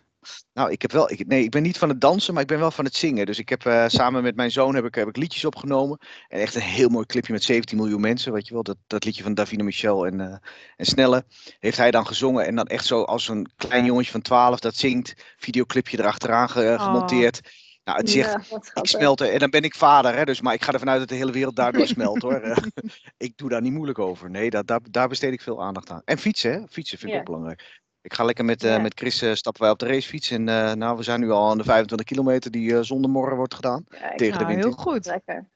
Nou, 0.52 0.71
ik 0.71 0.83
heb 0.83 0.92
wel. 0.92 1.11
Ik, 1.11 1.26
nee, 1.26 1.42
ik 1.42 1.50
ben 1.50 1.62
niet 1.62 1.78
van 1.78 1.88
het 1.88 2.00
dansen, 2.00 2.33
maar 2.35 2.42
ik 2.42 2.49
ben 2.49 2.59
wel 2.59 2.71
van 2.71 2.85
het 2.85 2.97
zingen. 2.97 3.26
Dus 3.26 3.38
ik 3.38 3.49
heb 3.49 3.66
eh, 3.66 3.85
samen 3.88 4.23
met 4.23 4.37
mijn 4.37 4.50
zoon 4.50 4.75
heb 4.75 4.85
ik, 4.85 4.94
heb 4.94 5.09
ik 5.09 5.16
liedjes 5.16 5.44
opgenomen. 5.44 5.99
En 6.28 6.40
echt 6.40 6.54
een 6.54 6.61
heel 6.61 6.88
mooi 6.88 7.06
clipje 7.06 7.33
met 7.33 7.42
17 7.44 7.76
miljoen 7.76 8.00
mensen. 8.00 8.33
Weet 8.33 8.47
je 8.47 8.54
wel, 8.54 8.62
dat, 8.62 8.76
dat 8.87 9.04
liedje 9.04 9.23
van 9.23 9.35
Davina 9.35 9.64
Michel 9.64 10.06
en, 10.06 10.21
eh, 10.21 10.37
en 10.76 10.85
Snelle. 10.87 11.25
Heeft 11.59 11.76
hij 11.76 11.90
dan 11.90 12.06
gezongen. 12.06 12.47
En 12.47 12.54
dan 12.56 12.66
echt 12.66 12.87
zo 12.87 13.02
als 13.02 13.28
een 13.28 13.50
klein 13.56 13.85
jongetje 13.85 14.11
van 14.11 14.21
12 14.23 14.61
dat 14.61 14.75
zingt. 14.76 15.14
Videoclipje 15.37 15.99
erachteraan 15.99 16.50
ge- 16.50 16.75
Oh. 16.78 16.85
gemonteerd. 16.85 17.40
Nou, 17.85 17.99
het. 17.99 18.12
Ja, 18.12 18.40
wat 18.50 18.71
Ik 18.75 18.87
smelt 18.87 19.21
er, 19.21 19.33
en 19.33 19.38
dan 19.38 19.50
ben 19.50 19.62
ik 19.62 19.75
vader, 19.75 20.14
hè, 20.14 20.25
dus, 20.25 20.40
maar 20.40 20.54
ik 20.54 20.64
ga 20.64 20.73
ervan 20.73 20.90
uit 20.90 20.99
dat 21.00 21.09
de 21.09 21.14
hele 21.14 21.33
wereld 21.33 21.56
daardoor 21.56 21.87
smelt 21.87 22.23
hoor. 22.23 22.35
Eh, 22.40 22.56
ik 23.26 23.37
doe 23.37 23.49
daar 23.49 23.61
niet 23.62 23.73
moeilijk 23.73 23.99
over. 23.99 24.30
Nee, 24.30 24.50
dat, 24.50 24.66
daar, 24.66 24.80
daar 24.90 25.09
besteed 25.09 25.33
ik 25.33 25.40
veel 25.40 25.62
aandacht 25.62 25.90
aan. 25.90 26.02
En 26.04 26.18
fietsen, 26.18 26.52
hè? 26.52 26.61
Fietsen 26.71 26.99
vind 26.99 27.11
ik 27.11 27.14
Ja. 27.16 27.18
ook 27.21 27.26
belangrijk. 27.26 27.83
Ik 28.04 28.14
ga 28.14 28.25
lekker 28.25 28.44
met, 28.44 28.64
eh, 28.64 28.70
Ja. 28.70 28.78
met 28.78 28.92
Chris 28.94 29.23
eh, 29.23 29.32
stappen 29.34 29.62
wij 29.62 29.70
op 29.70 29.78
de 29.78 29.87
racefiets. 29.87 30.30
En 30.30 30.49
eh, 30.49 30.73
nou, 30.73 30.96
we 30.96 31.02
zijn 31.02 31.20
nu 31.20 31.30
al 31.30 31.50
aan 31.50 31.58
de 31.58 31.64
25 31.64 32.06
kilometer 32.06 32.50
die 32.50 32.75
eh, 32.76 32.82
zonder 32.82 33.11
morgen 33.11 33.37
wordt 33.37 33.54
gedaan. 33.54 33.84
Tegen 34.16 34.38
de 34.38 34.44
wind 34.44 34.58
heel 34.58 34.68
in. 34.70 34.78
goed. 34.78 35.06
lekker. 35.06 35.46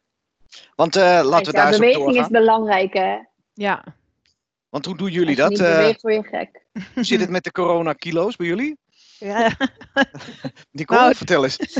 Want 0.74 0.96
eh, 0.96 1.02
laten 1.02 1.28
we 1.30 1.42
Kijk, 1.42 1.54
daar 1.54 1.66
eens 1.66 1.76
op 1.76 1.80
beweging 1.80 2.18
is 2.24 2.28
belangrijk, 2.28 2.92
hè? 2.92 3.16
Ja. 3.54 3.84
Want 4.68 4.84
hoe 4.84 4.96
doen 4.96 5.10
jullie 5.10 5.42
Als 5.42 5.52
je 5.52 5.58
dat? 5.58 5.66
Eh, 5.68 5.76
beweegt, 5.76 6.02
word 6.02 6.14
je 6.14 6.22
gek. 6.22 6.62
hoe 6.94 7.04
zit 7.04 7.20
het 7.20 7.30
met 7.30 7.44
de 7.44 7.52
corona-kilo's 7.52 8.36
bij 8.36 8.46
jullie? 8.46 8.78
Ja. 9.18 9.52
Nicole, 10.70 11.00
Nou, 11.00 11.14
vertel 11.14 11.44
eens. 11.44 11.56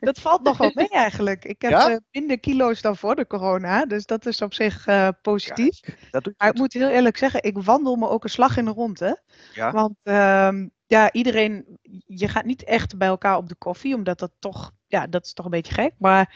Dat 0.00 0.20
valt 0.20 0.42
nog 0.42 0.58
wel 0.58 0.70
mee 0.74 0.88
eigenlijk. 0.88 1.44
Ik 1.44 1.62
heb 1.62 1.70
Ja? 1.70 1.90
eh, 1.90 1.96
minder 2.10 2.40
kilo's 2.40 2.80
dan 2.80 2.96
voor 2.96 3.14
de 3.14 3.26
corona, 3.26 3.86
dus 3.86 4.06
dat 4.06 4.26
is 4.26 4.42
op 4.42 4.54
zich 4.54 4.86
eh, 4.86 5.08
positief. 5.22 5.80
Dat 6.10 6.24
doe 6.24 6.32
je 6.32 6.34
Maar 6.36 6.48
ik 6.48 6.56
moet 6.58 6.72
heel 6.72 6.88
eerlijk 6.88 7.16
zeggen, 7.16 7.42
ik 7.42 7.58
wandel 7.58 7.96
me 7.96 8.08
ook 8.08 8.24
een 8.24 8.30
slag 8.30 8.56
in 8.56 8.64
de 8.64 8.70
ronde. 8.70 9.22
Ja? 9.52 9.70
Want 9.70 9.94
ehm, 10.02 10.68
ja, 10.86 11.12
iedereen, 11.12 11.78
je 12.06 12.28
gaat 12.28 12.44
niet 12.44 12.64
echt 12.64 12.98
bij 12.98 13.08
elkaar 13.08 13.36
op 13.36 13.48
de 13.48 13.54
koffie, 13.54 13.94
omdat 13.94 14.18
dat 14.18 14.32
toch, 14.38 14.72
ja, 14.86 15.06
dat 15.06 15.24
is 15.24 15.32
toch 15.32 15.44
een 15.44 15.50
beetje 15.50 15.74
gek. 15.74 15.92
Maar 15.98 16.34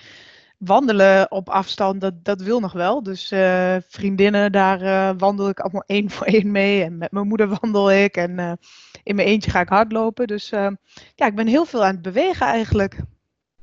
wandelen 0.58 1.30
op 1.30 1.48
afstand, 1.48 2.00
dat, 2.00 2.24
dat 2.24 2.40
wil 2.40 2.60
nog 2.60 2.72
wel. 2.72 3.02
Dus 3.02 3.30
eh, 3.30 3.76
vriendinnen, 3.88 4.52
daar 4.52 4.80
eh, 4.80 5.10
wandel 5.18 5.48
ik 5.48 5.60
allemaal 5.60 5.84
één 5.96 6.10
voor 6.10 6.26
één 6.26 6.50
mee. 6.50 6.82
En 6.84 6.98
met 6.98 7.12
mijn 7.12 7.28
moeder 7.28 7.58
wandel 7.60 7.92
ik. 7.92 8.16
En 8.16 8.38
eh, 8.38 8.52
in 9.02 9.14
mijn 9.14 9.28
eentje 9.28 9.50
ga 9.50 9.60
ik 9.60 9.68
hardlopen. 9.68 10.26
Dus 10.26 10.48
ja, 11.14 11.26
ik 11.26 11.34
ben 11.34 11.46
heel 11.46 11.64
veel 11.64 11.84
aan 11.84 11.92
het 11.94 12.02
bewegen 12.02 12.46
eigenlijk. 12.46 12.96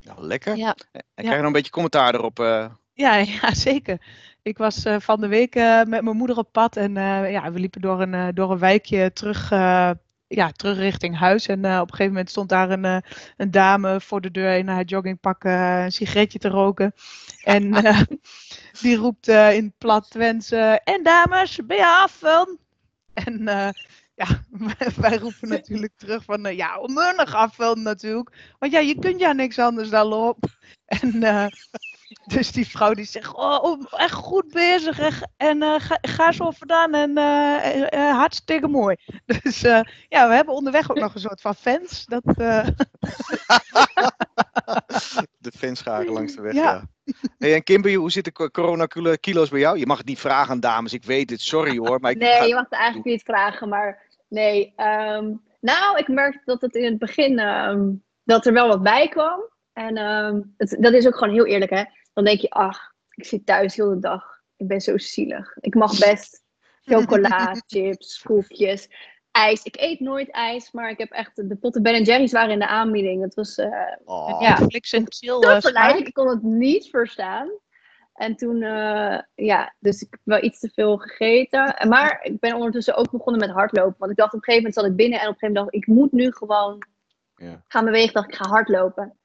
Nou, 0.01 0.21
lekker. 0.21 0.55
Ja. 0.55 0.75
En 0.91 1.03
krijg 1.15 1.29
je 1.31 1.37
nog 1.37 1.45
een 1.45 1.51
beetje 1.51 1.71
commentaar 1.71 2.13
erop? 2.15 2.39
eh? 2.39 2.65
Ja, 2.93 3.15
ja, 3.41 3.53
zeker. 3.53 4.01
Ik 4.41 4.57
was 4.57 4.83
eh, 4.83 4.99
van 4.99 5.21
de 5.21 5.27
week 5.27 5.55
eh, 5.55 5.83
met 5.83 6.01
mijn 6.03 6.17
moeder 6.17 6.37
op 6.37 6.51
pad 6.51 6.77
en 6.77 6.97
eh, 6.97 7.31
ja, 7.31 7.51
we 7.51 7.59
liepen 7.59 7.81
door 7.81 8.01
een, 8.01 8.13
eh, 8.13 8.27
door 8.33 8.51
een 8.51 8.57
wijkje 8.59 9.13
terug, 9.13 9.51
eh, 9.51 9.91
ja, 10.27 10.51
terug 10.51 10.77
richting 10.77 11.17
huis. 11.17 11.47
En 11.47 11.65
eh, 11.65 11.79
op 11.79 11.81
een 11.81 11.89
gegeven 11.89 12.11
moment 12.11 12.29
stond 12.29 12.49
daar 12.49 12.69
een, 12.69 12.85
eh, 12.85 12.97
een 13.37 13.51
dame 13.51 14.01
voor 14.01 14.21
de 14.21 14.31
deur 14.31 14.57
in 14.57 14.67
haar 14.67 14.83
joggingpak 14.83 15.43
eh, 15.43 15.83
een 15.83 15.91
sigaretje 15.91 16.39
te 16.39 16.49
roken. 16.49 16.93
En 17.43 17.71
die 18.81 18.95
roept 18.95 19.27
in 19.27 19.73
plat 19.77 20.09
Twents, 20.09 20.51
en 20.83 21.03
dames, 21.03 21.59
ben 21.65 21.77
je 21.77 21.87
af 21.87 22.17
van? 22.19 22.57
En 23.13 23.43
ja, 24.15 24.27
wij 25.01 25.17
roepen 25.17 25.49
natuurlijk 25.49 25.93
terug 25.97 26.23
van, 26.23 26.55
ja, 26.55 26.79
onmunnig 26.79 27.33
afvullen 27.33 27.81
natuurlijk. 27.81 28.55
Want 28.59 28.71
ja, 28.71 28.79
je 28.79 28.99
kunt 28.99 29.19
ja 29.19 29.33
niks 29.33 29.59
anders 29.59 29.89
dan 29.89 30.13
op. 30.13 30.37
En 30.85 31.19
dus 32.35 32.51
die 32.51 32.67
vrouw 32.67 32.93
die 32.93 33.05
zegt, 33.05 33.33
oh, 33.35 33.81
echt 33.91 34.13
goed 34.13 34.51
bezig 34.51 34.99
en, 34.99 35.13
en 35.37 35.61
eh, 35.63 35.75
ga, 35.77 35.97
ga 36.01 36.31
zo 36.31 36.51
vandaan 36.51 36.93
en 36.93 37.17
eh, 37.17 37.93
eh, 37.93 38.15
hartstikke 38.15 38.67
mooi. 38.67 38.95
Dus 39.41 39.63
eh, 39.63 39.79
ja, 40.09 40.27
we 40.27 40.33
hebben 40.33 40.53
onderweg 40.53 40.91
ook 40.91 40.99
nog 40.99 41.13
een 41.13 41.21
soort 41.21 41.41
van 41.41 41.55
fans. 41.55 42.05
Dat, 42.05 42.23
eh, 42.37 42.67
de 45.37 45.51
fanscharen 45.57 46.11
langs 46.13 46.35
de 46.35 46.41
weg. 46.41 46.53
Ja. 46.53 46.61
Ja. 46.61 46.83
Hey, 47.37 47.53
en 47.53 47.63
Kimber, 47.63 47.93
hoe 47.93 48.11
zitten 48.11 48.33
co- 48.33 48.49
corona-kilo's 48.49 49.49
bij 49.49 49.59
jou? 49.59 49.77
Je 49.79 49.85
mag 49.85 49.97
het 49.97 50.07
niet 50.07 50.19
vragen 50.19 50.51
aan 50.51 50.59
dames, 50.59 50.93
ik 50.93 51.03
weet 51.03 51.29
het, 51.29 51.41
sorry 51.41 51.77
hoor. 51.77 51.99
Maar 51.99 52.11
ik 52.11 52.17
Nee, 52.17 52.33
ga- 52.33 52.43
je 52.43 52.53
mag 52.53 52.63
het 52.63 52.73
eigenlijk 52.73 53.05
niet 53.05 53.23
vragen, 53.23 53.69
maar 53.69 54.01
nee. 54.27 54.73
ehm, 54.75 55.31
nou, 55.59 55.97
ik 55.97 56.07
merkte 56.07 56.41
dat 56.45 56.61
het 56.61 56.75
in 56.75 56.83
het 56.83 56.99
begin 56.99 57.39
ehm, 57.39 57.89
dat 58.23 58.45
er 58.45 58.53
wel 58.53 58.67
wat 58.67 58.83
bij 58.83 59.07
kwam. 59.07 59.39
En 59.73 59.97
ehm, 59.97 60.41
het, 60.57 60.77
dat 60.79 60.93
is 60.93 61.07
ook 61.07 61.17
gewoon 61.17 61.33
heel 61.33 61.45
eerlijk, 61.45 61.71
hè. 61.71 61.83
Dan 62.13 62.23
denk 62.23 62.39
je, 62.39 62.49
ach, 62.49 62.93
ik 63.09 63.25
zit 63.25 63.45
thuis 63.45 63.75
heel 63.75 63.89
de 63.89 63.99
dag. 63.99 64.41
Ik 64.55 64.67
ben 64.67 64.81
zo 64.81 64.97
zielig. 64.97 65.57
Ik 65.59 65.75
mag 65.75 65.99
best 65.99 66.43
chocola, 66.81 67.55
chips, 67.67 68.21
koekjes, 68.21 68.89
ijs. 69.31 69.63
Ik 69.63 69.75
eet 69.79 69.99
nooit 69.99 70.31
ijs, 70.31 70.71
maar 70.71 70.89
ik 70.89 70.97
heb 70.97 71.11
echt... 71.11 71.35
De 71.35 71.55
potten 71.55 71.81
Ben 71.83 72.03
Jerry's 72.03 72.31
waren 72.31 72.51
in 72.51 72.59
de 72.59 72.67
aanbieding. 72.67 73.21
Het 73.21 73.33
was 73.33 73.55
eh, 73.55 73.71
Oh, 74.05 74.41
Ja. 74.41 74.59
Netflix 74.59 74.93
en 74.93 75.05
chill 75.07 75.39
te 75.39 75.47
eh, 75.51 75.61
verleidelijk. 75.61 75.73
smaak. 75.73 76.07
Ik 76.07 76.13
kon 76.13 76.27
het 76.27 76.43
niet 76.43 76.89
verstaan. 76.89 77.49
En 78.13 78.35
toen, 78.35 78.61
eh, 78.61 79.19
ja, 79.35 79.73
dus 79.79 80.01
ik 80.01 80.07
heb 80.09 80.19
wel 80.23 80.43
iets 80.43 80.59
te 80.59 80.69
veel 80.73 80.97
gegeten. 80.97 81.75
En 81.77 81.89
Maar 81.89 82.19
ik 82.23 82.39
ben 82.39 82.55
ondertussen 82.55 82.95
ook 82.95 83.11
begonnen 83.11 83.41
met 83.41 83.49
hardlopen. 83.55 83.95
Want 83.97 84.11
ik 84.11 84.17
dacht 84.17 84.33
op 84.33 84.39
een 84.39 84.43
gegeven 84.43 84.69
moment 84.69 84.81
zat 84.81 84.91
ik 84.91 84.95
binnen 84.95 85.19
en 85.19 85.27
op 85.27 85.33
een 85.33 85.39
gegeven 85.39 85.55
moment 85.55 85.73
dacht 85.73 85.83
ik, 85.83 85.89
ik 85.89 85.95
moet 86.01 86.11
nu 86.11 86.31
gewoon 86.31 86.85
Ja. 87.35 87.63
gaan 87.67 87.85
bewegen. 87.85 88.07
Ik 88.07 88.13
dacht 88.13 88.27
ik 88.27 88.35
ga 88.35 88.47
hardlopen. 88.47 89.17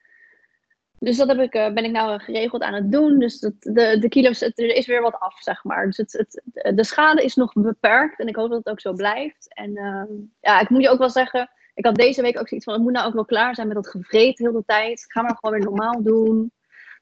Dus 0.98 1.16
dat 1.16 1.28
heb 1.28 1.38
ik, 1.38 1.54
eh, 1.54 1.72
ben 1.72 1.84
ik 1.84 1.90
nou 1.90 2.20
geregeld 2.20 2.62
aan 2.62 2.74
het 2.74 2.92
doen. 2.92 3.18
Dus 3.18 3.40
dat, 3.40 3.52
de, 3.58 3.98
de 3.98 4.08
kilo's, 4.08 4.40
het, 4.40 4.58
er 4.58 4.74
is 4.74 4.86
weer 4.86 5.02
wat 5.02 5.18
af, 5.18 5.38
zeg 5.42 5.64
maar. 5.64 5.86
Dus 5.86 5.96
het, 5.96 6.12
het, 6.12 6.76
de 6.76 6.84
schade 6.84 7.22
is 7.22 7.34
nog 7.34 7.52
beperkt. 7.52 8.20
En 8.20 8.26
ik 8.26 8.36
hoop 8.36 8.48
dat 8.48 8.58
het 8.58 8.68
ook 8.68 8.80
zo 8.80 8.92
blijft. 8.92 9.54
En 9.54 9.76
ehm, 9.76 10.12
ja, 10.40 10.60
ik 10.60 10.68
moet 10.68 10.82
je 10.82 10.88
ook 10.88 10.98
wel 10.98 11.10
zeggen, 11.10 11.50
ik 11.74 11.84
had 11.84 11.94
deze 11.94 12.22
week 12.22 12.38
ook 12.38 12.48
zoiets 12.48 12.66
van, 12.66 12.74
het 12.74 12.82
moet 12.82 12.92
nou 12.92 13.06
ook 13.06 13.14
wel 13.14 13.24
klaar 13.24 13.54
zijn 13.54 13.66
met 13.66 13.76
dat 13.76 13.88
gevreet 13.88 14.38
heel 14.38 14.52
de 14.52 14.62
tijd. 14.66 15.04
Ga 15.08 15.22
maar 15.22 15.36
gewoon 15.40 15.56
weer 15.56 15.64
normaal 15.64 16.02
doen. 16.02 16.52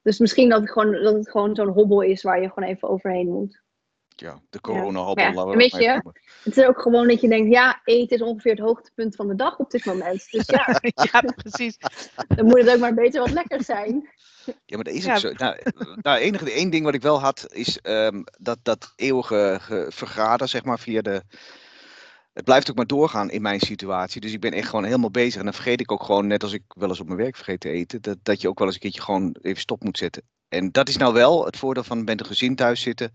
Dus 0.02 0.18
misschien 0.18 0.48
dat 0.48 0.60
het 0.60 0.70
gewoon, 0.70 0.92
dat 1.02 1.14
het 1.14 1.30
gewoon 1.30 1.54
zo'n 1.54 1.68
hobbel 1.68 2.00
is 2.00 2.22
waar 2.22 2.40
je 2.40 2.50
gewoon 2.52 2.68
even 2.68 2.88
overheen 2.88 3.28
moet. 3.28 3.64
Ja, 4.16 4.40
de 4.50 4.60
corona-hobbel. 4.60 5.24
Ja, 5.24 5.32
laten 5.32 5.50
we 5.50 5.56
weet 5.56 5.76
je. 5.76 6.02
Het 6.44 6.56
is 6.56 6.64
ook 6.64 6.80
gewoon 6.80 7.08
dat 7.08 7.20
je 7.20 7.28
denkt, 7.28 7.52
ja, 7.52 7.80
eten 7.84 8.16
is 8.16 8.22
ongeveer 8.22 8.50
het 8.50 8.60
hoogtepunt 8.60 9.16
van 9.16 9.28
de 9.28 9.34
dag 9.34 9.56
op 9.58 9.70
dit 9.70 9.84
moment. 9.84 10.26
Dus 10.30 10.46
ja, 10.46 10.80
ja, 11.12 11.20
precies. 11.36 11.76
dan 12.28 12.44
moet 12.46 12.58
het 12.58 12.70
ook 12.70 12.78
maar 12.78 12.94
beter 12.94 13.20
wat 13.20 13.30
lekker 13.30 13.62
zijn. 13.64 14.08
Ja, 14.44 14.76
maar 14.76 14.84
dat 14.84 14.94
is 14.94 15.04
Ja. 15.04 15.12
ook 15.12 15.18
zo. 15.18 15.32
Nou, 15.32 15.56
nou 16.02 16.18
enige 16.18 16.50
één 16.52 16.70
ding 16.70 16.84
wat 16.84 16.94
ik 16.94 17.02
wel 17.02 17.20
had, 17.20 17.46
is 17.52 17.80
ehm, 17.80 18.22
dat, 18.38 18.58
dat 18.62 18.92
eeuwige 18.96 19.58
ge- 19.60 19.86
vergraden, 19.88 20.48
zeg 20.48 20.64
maar, 20.64 20.78
via 20.78 21.02
de... 21.02 21.22
Het 22.32 22.44
blijft 22.44 22.70
ook 22.70 22.76
maar 22.76 22.86
doorgaan 22.86 23.30
in 23.30 23.42
mijn 23.42 23.60
situatie. 23.60 24.20
Dus 24.20 24.32
ik 24.32 24.40
ben 24.40 24.52
echt 24.52 24.68
gewoon 24.68 24.84
helemaal 24.84 25.10
bezig. 25.10 25.38
En 25.38 25.44
dan 25.44 25.54
vergeet 25.54 25.80
ik 25.80 25.92
ook 25.92 26.02
gewoon, 26.02 26.26
net 26.26 26.42
als 26.42 26.52
ik 26.52 26.62
wel 26.68 26.88
eens 26.88 27.00
op 27.00 27.06
mijn 27.06 27.18
werk 27.18 27.36
vergeet 27.36 27.60
te 27.60 27.68
eten, 27.70 28.02
dat, 28.02 28.16
dat 28.22 28.40
je 28.40 28.48
ook 28.48 28.58
wel 28.58 28.66
eens 28.66 28.76
een 28.76 28.82
keertje 28.82 29.02
gewoon 29.02 29.36
even 29.42 29.60
stop 29.60 29.84
moet 29.84 29.98
zetten. 29.98 30.22
En 30.48 30.72
dat 30.72 30.88
is 30.88 30.96
nou 30.96 31.12
wel 31.14 31.44
het 31.44 31.56
voordeel 31.56 31.84
van 31.84 32.04
met 32.04 32.20
een 32.20 32.26
gezin 32.26 32.54
thuis 32.56 32.80
zitten. 32.80 33.12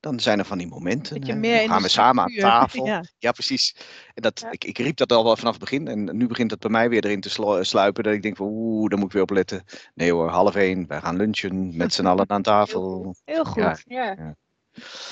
Dan 0.00 0.20
zijn 0.20 0.38
er 0.38 0.44
van 0.44 0.58
die 0.58 0.66
momenten. 0.66 1.14
Dat 1.18 1.26
je 1.26 1.34
meer 1.34 1.68
gaan 1.68 1.82
we 1.82 1.88
samen 1.88 2.24
aan 2.24 2.32
tafel. 2.50 2.86
Ja. 2.86 3.04
Ja, 3.18 3.32
precies. 3.32 3.76
En 4.14 4.22
dat, 4.22 4.40
Ja. 4.40 4.50
ik, 4.50 4.64
ik 4.64 4.78
riep 4.78 4.96
dat 4.96 5.12
al 5.12 5.24
wel 5.24 5.36
vanaf 5.36 5.52
het 5.52 5.60
begin. 5.60 5.88
En 5.88 6.16
nu 6.16 6.26
begint 6.26 6.50
het 6.50 6.60
bij 6.60 6.70
mij 6.70 6.88
weer 6.88 7.04
erin 7.04 7.20
te 7.20 7.30
slu- 7.30 7.64
sluipen. 7.64 8.02
Dat 8.04 8.12
ik 8.12 8.22
denk 8.22 8.36
van 8.36 8.46
oeh, 8.50 8.88
daar 8.88 8.98
moet 8.98 9.06
ik 9.08 9.12
weer 9.12 9.22
op 9.22 9.30
letten. 9.30 9.64
Nee 9.94 10.12
hoor, 10.12 10.28
half 10.28 10.54
één. 10.54 10.86
Wij 10.86 11.00
gaan 11.00 11.16
lunchen 11.16 11.76
met 11.76 11.92
z'n 11.94 12.06
allen 12.06 12.30
aan 12.30 12.42
tafel. 12.42 13.14
Heel 13.24 13.44
goed. 13.44 13.62
Ja. 13.62 13.78
Ja. 13.86 14.34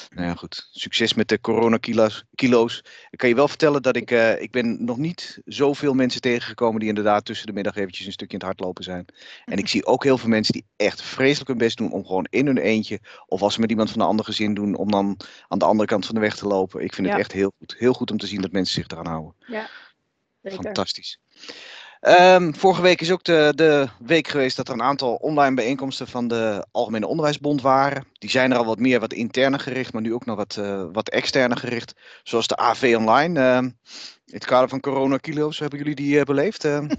Nou 0.08 0.26
ja, 0.26 0.34
goed. 0.34 0.68
Succes 0.70 1.14
met 1.14 1.28
de 1.28 1.40
coronakilo's. 1.40 2.24
Kilo's. 2.34 2.82
Ik 3.10 3.18
kan 3.18 3.28
je 3.28 3.34
wel 3.34 3.48
vertellen 3.48 3.82
dat 3.82 3.96
ik, 3.96 4.10
eh, 4.10 4.42
ik 4.42 4.50
ben 4.50 4.84
nog 4.84 4.96
niet 4.96 5.40
zoveel 5.44 5.94
mensen 5.94 6.20
tegengekomen 6.20 6.80
die 6.80 6.88
inderdaad 6.88 7.24
tussen 7.24 7.46
de 7.46 7.52
middag 7.52 7.76
eventjes 7.76 8.06
een 8.06 8.12
stukje 8.12 8.32
in 8.38 8.38
het 8.38 8.48
hardlopen 8.48 8.84
zijn. 8.84 9.04
En 9.44 9.58
ik 9.58 9.68
zie 9.68 9.86
ook 9.86 10.04
heel 10.04 10.18
veel 10.18 10.28
mensen 10.28 10.52
die 10.52 10.64
echt 10.76 11.02
vreselijk 11.02 11.48
hun 11.48 11.58
best 11.58 11.76
doen 11.76 11.92
om 11.92 12.06
gewoon 12.06 12.26
in 12.30 12.46
hun 12.46 12.58
eentje, 12.58 13.00
of 13.26 13.42
als 13.42 13.54
ze 13.54 13.60
met 13.60 13.70
iemand 13.70 13.90
van 13.90 14.00
een 14.00 14.06
ander 14.06 14.24
gezin 14.24 14.54
doen, 14.54 14.74
om 14.74 14.90
dan 14.90 15.20
aan 15.48 15.58
de 15.58 15.64
andere 15.64 15.88
kant 15.88 16.06
van 16.06 16.14
de 16.14 16.20
weg 16.20 16.36
te 16.36 16.46
lopen. 16.46 16.82
Ik 16.84 16.94
vind 16.94 17.06
het 17.06 17.16
Ja. 17.16 17.22
echt 17.22 17.32
heel 17.32 17.52
goed. 17.58 17.74
Heel 17.78 17.92
goed 17.92 18.10
om 18.10 18.18
te 18.18 18.26
zien 18.26 18.40
dat 18.40 18.52
mensen 18.52 18.74
zich 18.74 18.86
eraan 18.88 19.06
houden. 19.06 19.34
Zeker. 20.42 20.62
Fantastisch. 20.62 21.18
Ehm, 22.00 22.52
vorige 22.52 22.82
week 22.82 23.00
is 23.00 23.10
ook 23.10 23.24
de, 23.24 23.52
de 23.56 23.88
week 23.98 24.28
geweest 24.28 24.56
dat 24.56 24.68
er 24.68 24.74
een 24.74 24.82
aantal 24.82 25.14
online 25.14 25.54
bijeenkomsten 25.54 26.06
van 26.08 26.28
de 26.28 26.66
Algemene 26.70 27.06
Onderwijsbond 27.06 27.62
waren. 27.62 28.04
Die 28.12 28.30
zijn 28.30 28.52
er 28.52 28.58
al 28.58 28.64
wat 28.64 28.78
meer 28.78 29.00
wat 29.00 29.12
interner 29.12 29.60
gericht, 29.60 29.92
maar 29.92 30.02
nu 30.02 30.14
ook 30.14 30.24
nog 30.24 30.36
wat, 30.36 30.56
eh, 30.56 30.84
wat 30.92 31.08
externer 31.08 31.56
gericht. 31.56 31.92
Zoals 32.22 32.46
de 32.46 32.56
AV 32.56 32.94
Online. 32.98 33.40
Ehm, 33.40 33.64
in 34.26 34.34
het 34.34 34.44
kader 34.44 34.68
van 34.68 34.80
coronakilo's, 34.80 35.58
hebben 35.58 35.78
jullie 35.78 35.94
die 35.94 36.18
eh, 36.18 36.24
beleefd? 36.24 36.64
Ehm, 36.64 36.88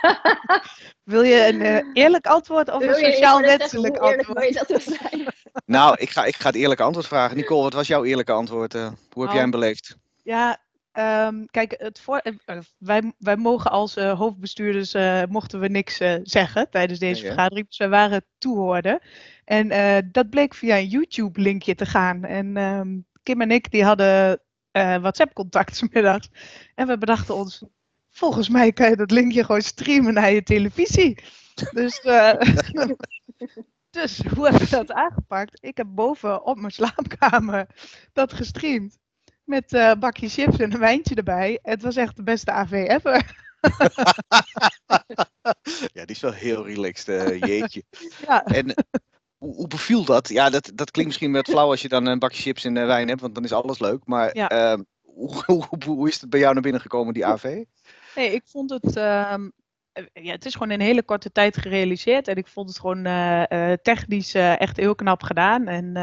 Wil 1.04 1.22
je 1.22 1.46
een 1.48 1.62
eh, 1.62 1.84
eerlijk 1.92 2.26
antwoord 2.26 2.70
of 2.72 2.78
Wil 2.78 2.88
een 2.88 2.94
sociaal 3.12 3.40
eerlijk 3.42 3.98
antwoord? 3.98 4.64
dat 4.68 4.82
zijn? 4.82 5.26
nou, 5.66 5.96
ik 5.98 6.10
ga, 6.10 6.24
ik 6.24 6.36
ga 6.36 6.46
het 6.46 6.56
eerlijke 6.56 6.82
antwoord 6.82 7.06
vragen. 7.06 7.36
Nicole, 7.36 7.62
wat 7.62 7.72
was 7.72 7.86
jouw 7.86 8.04
eerlijke 8.04 8.32
antwoord? 8.32 8.74
Eh, 8.74 8.80
hoe 9.10 9.22
heb 9.22 9.32
jij 9.32 9.34
Oh. 9.34 9.40
hem 9.40 9.50
beleefd? 9.50 9.96
Ja, 10.22 10.58
ehm, 10.96 11.44
kijk, 11.50 11.74
het 11.78 12.00
voor, 12.00 12.18
eh, 12.18 12.32
eh, 12.44 12.58
wij, 12.78 13.12
wij 13.18 13.36
mogen 13.36 13.70
als 13.70 13.96
eh, 13.96 14.18
hoofdbestuurders, 14.18 14.94
mochten 15.28 15.60
we 15.60 15.68
niks 15.68 15.96
zeggen 16.22 16.70
tijdens 16.70 16.98
deze 16.98 17.26
vergadering. 17.26 17.66
Dus 17.66 17.78
wij 17.78 17.88
waren 17.88 18.24
toehoorder. 18.38 19.02
En 19.44 19.68
dat 20.12 20.30
bleek 20.30 20.54
via 20.54 20.76
een 20.76 20.86
YouTube-linkje 20.86 21.74
te 21.74 21.86
gaan. 21.86 22.24
En 22.24 22.56
ehm, 22.56 22.98
Kim 23.22 23.40
en 23.40 23.50
ik, 23.50 23.70
die 23.70 23.84
hadden 23.84 24.40
WhatsApp-contact 24.72 25.76
's 25.76 25.88
middags. 25.90 26.30
En 26.74 26.86
we 26.86 26.98
bedachten 26.98 27.34
ons, 27.34 27.64
volgens 28.10 28.48
mij 28.48 28.72
kan 28.72 28.88
je 28.88 28.96
dat 28.96 29.10
linkje 29.10 29.44
gewoon 29.44 29.62
streamen 29.62 30.14
naar 30.14 30.32
je 30.32 30.42
televisie. 30.42 31.18
Dus, 31.72 32.00
dus 33.90 34.20
hoe 34.34 34.44
hebben 34.44 34.62
we 34.62 34.70
dat 34.70 34.92
aangepakt? 34.92 35.64
Ik 35.64 35.76
heb 35.76 35.86
boven 35.90 36.44
op 36.44 36.56
mijn 36.56 36.72
slaapkamer 36.72 37.66
dat 38.12 38.32
gestreamd. 38.32 38.98
Met 39.46 39.72
eh 39.72 39.92
bakje 39.98 40.28
chips 40.28 40.58
en 40.58 40.72
een 40.72 40.78
wijntje 40.78 41.14
erbij. 41.14 41.58
Het 41.62 41.82
was 41.82 41.96
echt 41.96 42.16
de 42.16 42.22
beste 42.22 42.50
AV 42.50 42.72
ever. 42.72 43.34
Ja, 45.92 46.04
die 46.04 46.14
is 46.16 46.20
wel 46.20 46.32
heel 46.32 46.66
relaxed, 46.66 47.08
eh, 47.08 47.40
jeetje. 47.46 47.82
Ja. 48.26 48.44
En 48.44 48.74
eh, 48.74 48.84
hoe, 49.38 49.54
hoe 49.54 49.68
beviel 49.68 50.04
dat? 50.04 50.28
Ja, 50.28 50.50
dat, 50.50 50.70
dat 50.74 50.90
klinkt 50.90 51.10
misschien 51.10 51.32
wat 51.32 51.48
flauw 51.48 51.70
als 51.70 51.82
je 51.82 51.88
dan 51.88 52.06
een 52.06 52.18
bakje 52.18 52.42
chips 52.42 52.64
en 52.64 52.86
wijn 52.86 53.08
hebt, 53.08 53.20
want 53.20 53.34
dan 53.34 53.44
is 53.44 53.52
alles 53.52 53.78
leuk. 53.78 54.00
Maar 54.04 54.36
Ja. 54.36 54.48
ehm, 54.48 54.82
hoe, 55.02 55.42
hoe, 55.46 55.84
hoe 55.84 56.08
is 56.08 56.20
het 56.20 56.30
bij 56.30 56.40
jou 56.40 56.52
naar 56.52 56.62
binnen 56.62 56.80
gekomen, 56.80 57.14
die 57.14 57.26
AV? 57.26 57.64
Nee, 58.14 58.32
ik 58.32 58.42
vond 58.44 58.70
het. 58.70 58.96
ehm, 58.96 59.48
eh, 59.92 60.04
ja, 60.12 60.32
het 60.32 60.44
is 60.44 60.52
gewoon 60.52 60.70
in 60.70 60.80
een 60.80 60.86
hele 60.86 61.02
korte 61.02 61.32
tijd 61.32 61.56
gerealiseerd. 61.56 62.28
En 62.28 62.36
ik 62.36 62.46
vond 62.46 62.68
het 62.68 62.78
gewoon 62.78 63.02
technisch 63.82 64.34
echt 64.34 64.76
heel 64.76 64.94
knap 64.94 65.22
gedaan. 65.22 65.66
En 65.68 65.94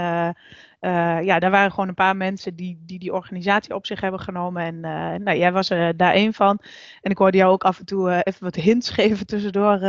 eh, 0.84 1.17
ja, 1.22 1.39
daar 1.39 1.52
waren 1.52 1.72
gewoon 1.72 1.88
een 1.88 1.93
paar 1.93 2.17
mensen 2.17 2.56
die 2.56 2.82
die, 2.86 3.00
die 3.00 3.13
organisatie 3.13 3.76
op 3.76 3.86
zich 3.86 4.02
hebben 4.02 4.19
genomen. 4.19 4.63
En 4.63 4.76
eh, 4.76 5.19
nou, 5.19 5.38
jij 5.38 5.52
was 5.52 5.69
er 5.69 5.98
daar 5.98 6.13
één 6.13 6.34
van. 6.34 6.60
En 7.02 7.12
ik 7.12 7.17
hoorde 7.17 7.38
jou 7.38 7.52
ook 7.52 7.63
af 7.63 7.80
en 7.80 7.86
toe 7.86 8.10
eh, 8.12 8.19
even 8.24 8.43
wat 8.43 8.56
hints 8.56 8.89
geven 9.00 9.26
tussendoor. 9.26 9.80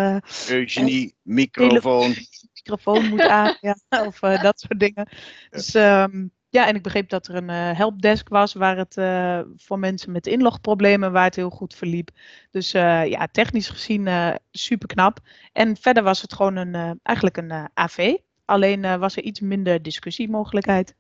Eugenie, 0.49 1.15
microfoon. 1.23 2.15
microfoon 2.55 3.09
moet 3.09 3.21
aan. 3.21 3.57
ja, 3.69 3.77
of 3.89 4.19
dat 4.19 4.61
soort 4.61 4.81
dingen. 4.81 5.09
Dus, 5.51 5.75
ehm, 5.75 6.27
ja, 6.49 6.67
en 6.67 6.75
ik 6.75 6.83
begreep 6.83 7.09
dat 7.09 7.27
er 7.27 7.35
een 7.35 7.77
helpdesk 7.77 8.29
was 8.29 8.53
waar 8.53 8.77
het 8.77 8.95
voor 9.57 9.79
mensen 9.79 10.13
met 10.13 10.27
inlogproblemen 10.27 11.13
waar 11.13 11.25
het 11.25 11.37
heel 11.37 11.51
goed 11.51 11.75
verliep. 11.75 12.11
Dus 12.51 12.71
ja, 12.71 13.29
technisch 13.33 13.69
gezien 13.69 14.09
super 14.51 14.89
knap. 14.89 15.19
En 15.53 15.77
verder 15.77 16.03
was 16.03 16.23
het 16.23 16.35
gewoon 16.35 16.57
een, 16.57 17.01
eigenlijk 17.03 17.37
een 17.37 17.69
AV. 17.73 18.15
Alleen 18.45 18.85
eh, 18.85 18.97
was 18.97 19.17
er 19.17 19.23
iets 19.23 19.41
minder 19.41 19.83
discussiemogelijkheid. 19.83 20.95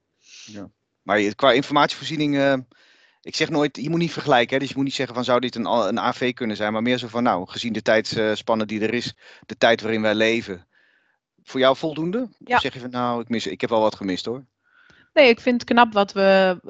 Maar 1.02 1.18
je- 1.20 1.35
qua 1.35 1.52
informatievoorziening, 1.52 2.37
eh, 2.37 2.54
ik 3.20 3.37
zeg 3.37 3.48
nooit, 3.50 3.76
je 3.76 3.90
moet 3.90 3.98
niet 3.98 4.12
vergelijken. 4.12 4.52
Hè? 4.54 4.59
Dus 4.59 4.68
je 4.68 4.74
moet 4.76 4.85
niet 4.85 4.94
zeggen 4.94 5.14
van 5.14 5.24
zou 5.24 5.40
dit 5.40 5.54
een, 5.54 5.66
een 5.66 5.98
AV 6.00 6.33
kunnen 6.33 6.57
zijn. 6.57 6.72
Maar 6.72 6.83
meer 6.83 6.98
zo 6.98 7.09
van 7.09 7.22
nou, 7.22 7.48
gezien 7.48 7.72
de 7.72 7.83
tijdsspannen 7.83 8.66
die 8.66 8.80
er 8.80 8.94
is, 8.94 9.14
de 9.46 9.57
tijd 9.57 9.80
waarin 9.80 10.02
wij 10.02 10.14
leven. 10.14 10.66
Voor 11.42 11.61
jou 11.61 11.76
voldoende? 11.76 12.28
Ja. 12.38 12.54
Of 12.57 12.62
zeg 12.62 12.74
je 12.74 12.80
van 12.80 12.90
nou, 12.90 13.20
ik, 13.20 13.28
mis, 13.28 13.46
ik 13.46 13.61
heb 13.61 13.70
wel 13.70 13.80
wat 13.80 13.94
gemist 13.94 14.24
hoor. 14.24 14.44
Nee, 15.12 15.28
ik 15.28 15.40
vind 15.40 15.61
het 15.61 15.70
knap 15.70 15.92
wat, 15.92 16.12
we, 16.12 16.61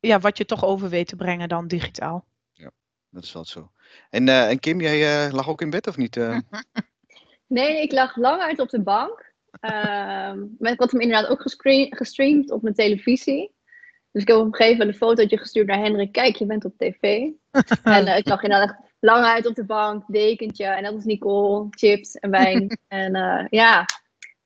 ja, 0.00 0.18
wat 0.20 0.38
je 0.38 0.44
toch 0.44 0.64
over 0.64 0.88
weet 0.88 1.06
te 1.08 1.16
brengen 1.16 1.48
dan 1.48 1.66
digitaal. 1.68 2.24
Dat 3.10 3.22
is 3.24 3.32
wel 3.32 3.44
zo. 3.44 3.72
En, 4.10 4.28
eh, 4.28 4.48
en 4.50 4.58
Kim, 4.60 4.80
jij 4.80 5.26
eh, 5.26 5.32
lag 5.32 5.48
ook 5.48 5.60
in 5.60 5.70
bed 5.70 5.86
of 5.86 5.96
niet? 5.96 6.16
eh? 6.16 6.38
Nee, 7.46 7.82
ik 7.82 7.92
lag 7.92 8.16
lang 8.16 8.40
uit 8.42 8.60
op 8.60 8.68
de 8.68 8.82
bank. 8.82 9.33
Ehm, 9.60 10.38
maar 10.58 10.72
ik 10.72 10.80
had 10.80 10.90
hem 10.90 11.00
inderdaad 11.00 11.30
ook 11.30 11.42
gestreamd 11.90 12.50
op 12.50 12.62
mijn 12.62 12.74
televisie. 12.74 13.52
Dus 14.14 14.22
ik 14.22 14.28
heb 14.28 14.36
op 14.36 14.44
een 14.46 14.54
gegeven 14.54 14.78
moment 14.78 14.94
een 15.00 15.06
fotootje 15.06 15.38
gestuurd 15.38 15.66
naar 15.66 15.78
Hendrik. 15.78 16.12
Kijk, 16.12 16.36
je 16.36 16.46
bent 16.46 16.64
op 16.64 16.74
tv. 16.76 17.02
en 17.82 18.06
eh, 18.06 18.16
ik 18.16 18.28
lag 18.28 18.42
inderdaad 18.42 18.68
echt 18.68 18.78
lang 19.00 19.24
uit 19.24 19.46
op 19.46 19.54
de 19.54 19.64
bank, 19.64 20.04
dekentje. 20.06 20.64
En 20.64 20.82
dat 20.82 20.94
was 20.94 21.04
Nicole, 21.04 21.66
chips 21.70 22.14
en 22.14 22.30
wijn. 22.30 22.78
en 22.88 23.14
eh, 23.14 23.44
ja, 23.48 23.84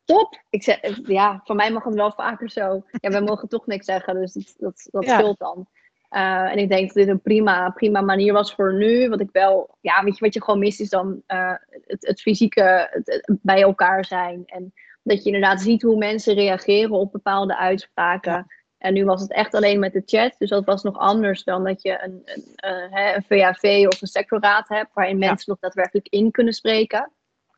top. 0.04 0.42
Ik 0.50 0.62
zeg, 0.62 0.78
ja, 1.06 1.40
voor 1.44 1.56
mij 1.56 1.72
mag 1.72 1.84
het 1.84 1.94
wel 1.94 2.12
vaker 2.12 2.50
zo. 2.50 2.84
Ja, 2.90 3.10
wij 3.10 3.20
mogen 3.20 3.48
toch 3.48 3.66
niks 3.66 3.84
zeggen, 3.84 4.20
dus 4.20 4.32
dat, 4.32 4.54
dat, 4.58 4.88
dat 4.90 5.04
Ja. 5.04 5.18
scheelt 5.18 5.38
dan. 5.38 5.66
Eh, 6.08 6.50
en 6.50 6.58
ik 6.58 6.68
denk 6.68 6.86
dat 6.86 6.96
dit 6.96 7.08
een 7.08 7.20
prima, 7.20 7.70
prima 7.70 8.00
manier 8.00 8.32
was 8.32 8.54
voor 8.54 8.74
nu. 8.74 9.08
Wat 9.08 9.20
ik 9.20 9.28
wel, 9.32 9.76
ja, 9.80 10.04
weet 10.04 10.18
je 10.18 10.24
wat 10.24 10.34
je 10.34 10.42
gewoon 10.42 10.60
mist 10.60 10.80
is 10.80 10.88
dan 10.88 11.22
het, 11.26 12.06
het 12.06 12.20
fysieke 12.20 12.88
het, 12.90 13.06
het 13.06 13.38
bij 13.42 13.62
elkaar 13.62 14.04
zijn. 14.04 14.42
En 14.46 14.72
dat 15.08 15.24
je 15.24 15.30
inderdaad 15.32 15.60
ziet 15.60 15.82
hoe 15.82 15.96
mensen 15.96 16.34
reageren 16.34 16.90
op 16.90 17.12
bepaalde 17.12 17.56
uitspraken. 17.56 18.46
En 18.78 18.94
nu 18.94 19.04
was 19.04 19.20
het 19.20 19.32
echt 19.32 19.54
alleen 19.54 19.78
met 19.78 19.92
de 19.92 20.02
chat. 20.06 20.34
Dus 20.38 20.48
dat 20.50 20.64
was 20.64 20.82
nog 20.82 20.98
anders 20.98 21.44
dan 21.44 21.64
dat 21.64 21.82
je 21.82 22.02
een, 22.02 22.22
een, 22.24 22.44
eh, 22.90 23.14
een 23.14 23.24
VAV 23.28 23.86
of 23.86 24.00
een 24.02 24.08
sectorraad 24.08 24.68
hebt. 24.68 24.94
Waarin 24.94 25.18
Ja. 25.18 25.26
mensen 25.26 25.50
nog 25.50 25.58
daadwerkelijk 25.60 26.08
in 26.08 26.30
kunnen 26.30 26.52
spreken. 26.52 27.10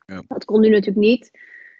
Ja. 0.05 0.23
Dat 0.27 0.45
kon 0.45 0.61
nu 0.61 0.69
natuurlijk 0.69 0.97
niet. 1.05 1.31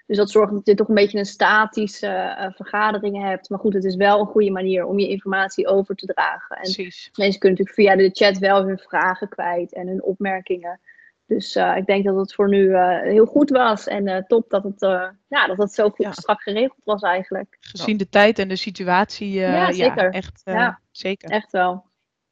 Dus 0.07 0.17
dat 0.17 0.29
zorgt 0.31 0.51
dat 0.53 0.65
je 0.65 0.75
toch 0.75 0.87
een 0.87 0.95
beetje 0.95 1.17
een 1.17 1.25
statische 1.25 2.07
eh, 2.07 2.51
vergadering 2.51 3.21
hebt. 3.21 3.49
Maar 3.49 3.59
goed, 3.59 3.73
het 3.73 3.83
is 3.83 3.95
wel 3.95 4.19
een 4.19 4.25
goede 4.25 4.51
manier 4.51 4.85
om 4.85 4.99
je 4.99 5.07
informatie 5.07 5.67
over 5.67 5.95
te 5.95 6.05
dragen. 6.05 6.55
En 6.55 6.61
Precies. 6.61 7.09
mensen 7.15 7.39
kunnen 7.39 7.59
natuurlijk 7.59 7.97
via 7.99 8.03
de 8.03 8.25
chat 8.25 8.37
wel 8.37 8.65
hun 8.65 8.77
vragen 8.77 9.29
kwijt 9.29 9.73
en 9.73 9.87
hun 9.87 10.03
opmerkingen. 10.03 10.79
Dus 11.35 11.55
eh, 11.55 11.75
ik 11.77 11.85
denk 11.85 12.05
dat 12.05 12.15
het 12.15 12.33
voor 12.33 12.49
nu 12.49 12.73
eh, 12.73 12.99
heel 13.01 13.25
goed 13.25 13.49
was. 13.49 13.87
En 13.87 14.07
eh, 14.07 14.23
top 14.23 14.49
dat 14.49 14.63
het, 14.63 14.81
eh, 14.81 15.07
ja, 15.27 15.47
dat 15.47 15.57
het 15.57 15.73
zo 15.73 15.89
goed 15.89 16.05
Ja. 16.05 16.11
strak 16.11 16.41
geregeld 16.41 16.81
was 16.83 17.01
eigenlijk. 17.01 17.57
Gezien 17.59 17.97
de 17.97 18.09
tijd 18.09 18.39
en 18.39 18.47
de 18.47 18.55
situatie, 18.55 19.31
eh, 19.43 19.51
Ja, 19.53 19.67
ja, 19.67 19.71
zeker. 19.73 20.09
echt 20.13 20.41
eh, 20.43 20.53
Ja. 20.53 20.79
zeker. 20.91 21.29
Echt 21.29 21.51
wel. 21.51 21.85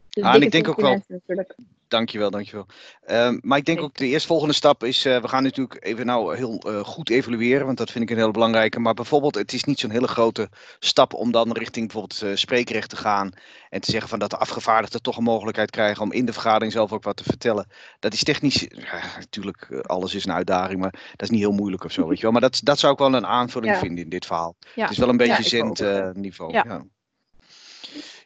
Dus 0.09 0.23
Ah, 0.23 0.35
en 0.35 0.41
ik 0.41 0.51
denk 0.51 0.67
ook 0.67 0.81
wel- 0.81 1.01
natuurlijk. 1.07 1.55
Dankjewel, 1.89 2.29
dankjewel. 2.29 2.65
Ehm 3.05 3.37
maar 3.41 3.57
ik 3.57 3.65
denk 3.65 3.81
ook 3.81 3.95
de 3.97 4.05
eerstvolgende 4.07 4.53
stap 4.53 4.83
is, 4.83 5.05
eh, 5.05 5.21
we 5.21 5.27
gaan 5.27 5.43
natuurlijk 5.43 5.77
even 5.85 6.05
nou 6.05 6.35
heel 6.35 6.59
eh, 6.59 6.79
goed 6.79 7.09
evalueren, 7.09 7.65
want 7.65 7.77
dat 7.77 7.91
vind 7.91 8.03
ik 8.03 8.09
een 8.09 8.17
heel 8.17 8.31
belangrijke. 8.31 8.79
Maar 8.79 8.93
bijvoorbeeld, 8.93 9.35
het 9.35 9.53
is 9.53 9.63
niet 9.63 9.79
zo'n 9.79 9.89
hele 9.89 10.07
grote 10.07 10.49
stap 10.79 11.13
om 11.13 11.31
dan 11.31 11.51
richting 11.51 11.85
bijvoorbeeld 11.91 12.21
eh, 12.21 12.35
spreekrecht 12.35 12.89
te 12.89 12.95
gaan. 12.95 13.31
En 13.69 13.81
te 13.81 13.91
zeggen 13.91 14.09
van 14.09 14.19
dat 14.19 14.29
de 14.29 14.37
afgevaardigden 14.37 15.01
toch 15.01 15.17
een 15.17 15.23
mogelijkheid 15.23 15.69
krijgen 15.69 16.03
om 16.03 16.11
in 16.11 16.25
de 16.25 16.33
vergadering 16.33 16.71
zelf 16.71 16.91
ook 16.93 17.03
wat 17.03 17.17
te 17.17 17.23
vertellen. 17.23 17.67
Dat 17.99 18.13
is 18.13 18.23
technisch, 18.23 18.65
ja, 18.69 19.01
natuurlijk, 19.19 19.67
eh, 19.69 19.79
alles 19.79 20.13
is 20.15 20.25
een 20.25 20.33
uitdaging, 20.33 20.79
maar 20.79 20.91
dat 21.11 21.21
is 21.21 21.29
niet 21.29 21.39
heel 21.39 21.51
moeilijk 21.51 21.83
of 21.83 21.91
zo, 21.91 22.07
weet 22.07 22.17
je 22.17 22.23
wel. 22.23 22.31
Maar 22.31 22.41
dat, 22.41 22.59
dat 22.63 22.79
zou 22.79 22.93
ik 22.93 22.99
wel 22.99 23.13
een 23.13 23.25
aanvulling 23.27 23.73
Ja. 23.73 23.79
vinden 23.79 24.03
in 24.03 24.09
dit 24.09 24.25
verhaal. 24.25 24.55
Ja. 24.75 24.81
Het 24.81 24.91
is 24.91 24.97
wel 24.97 25.09
een 25.09 25.17
beetje 25.17 25.33
Ja, 25.33 25.39
ik 25.39 25.45
zend 25.45 25.81
ook. 25.81 25.87
eh, 25.87 26.09
niveau. 26.13 26.51
Ja. 26.53 26.63
Ja. 26.67 26.83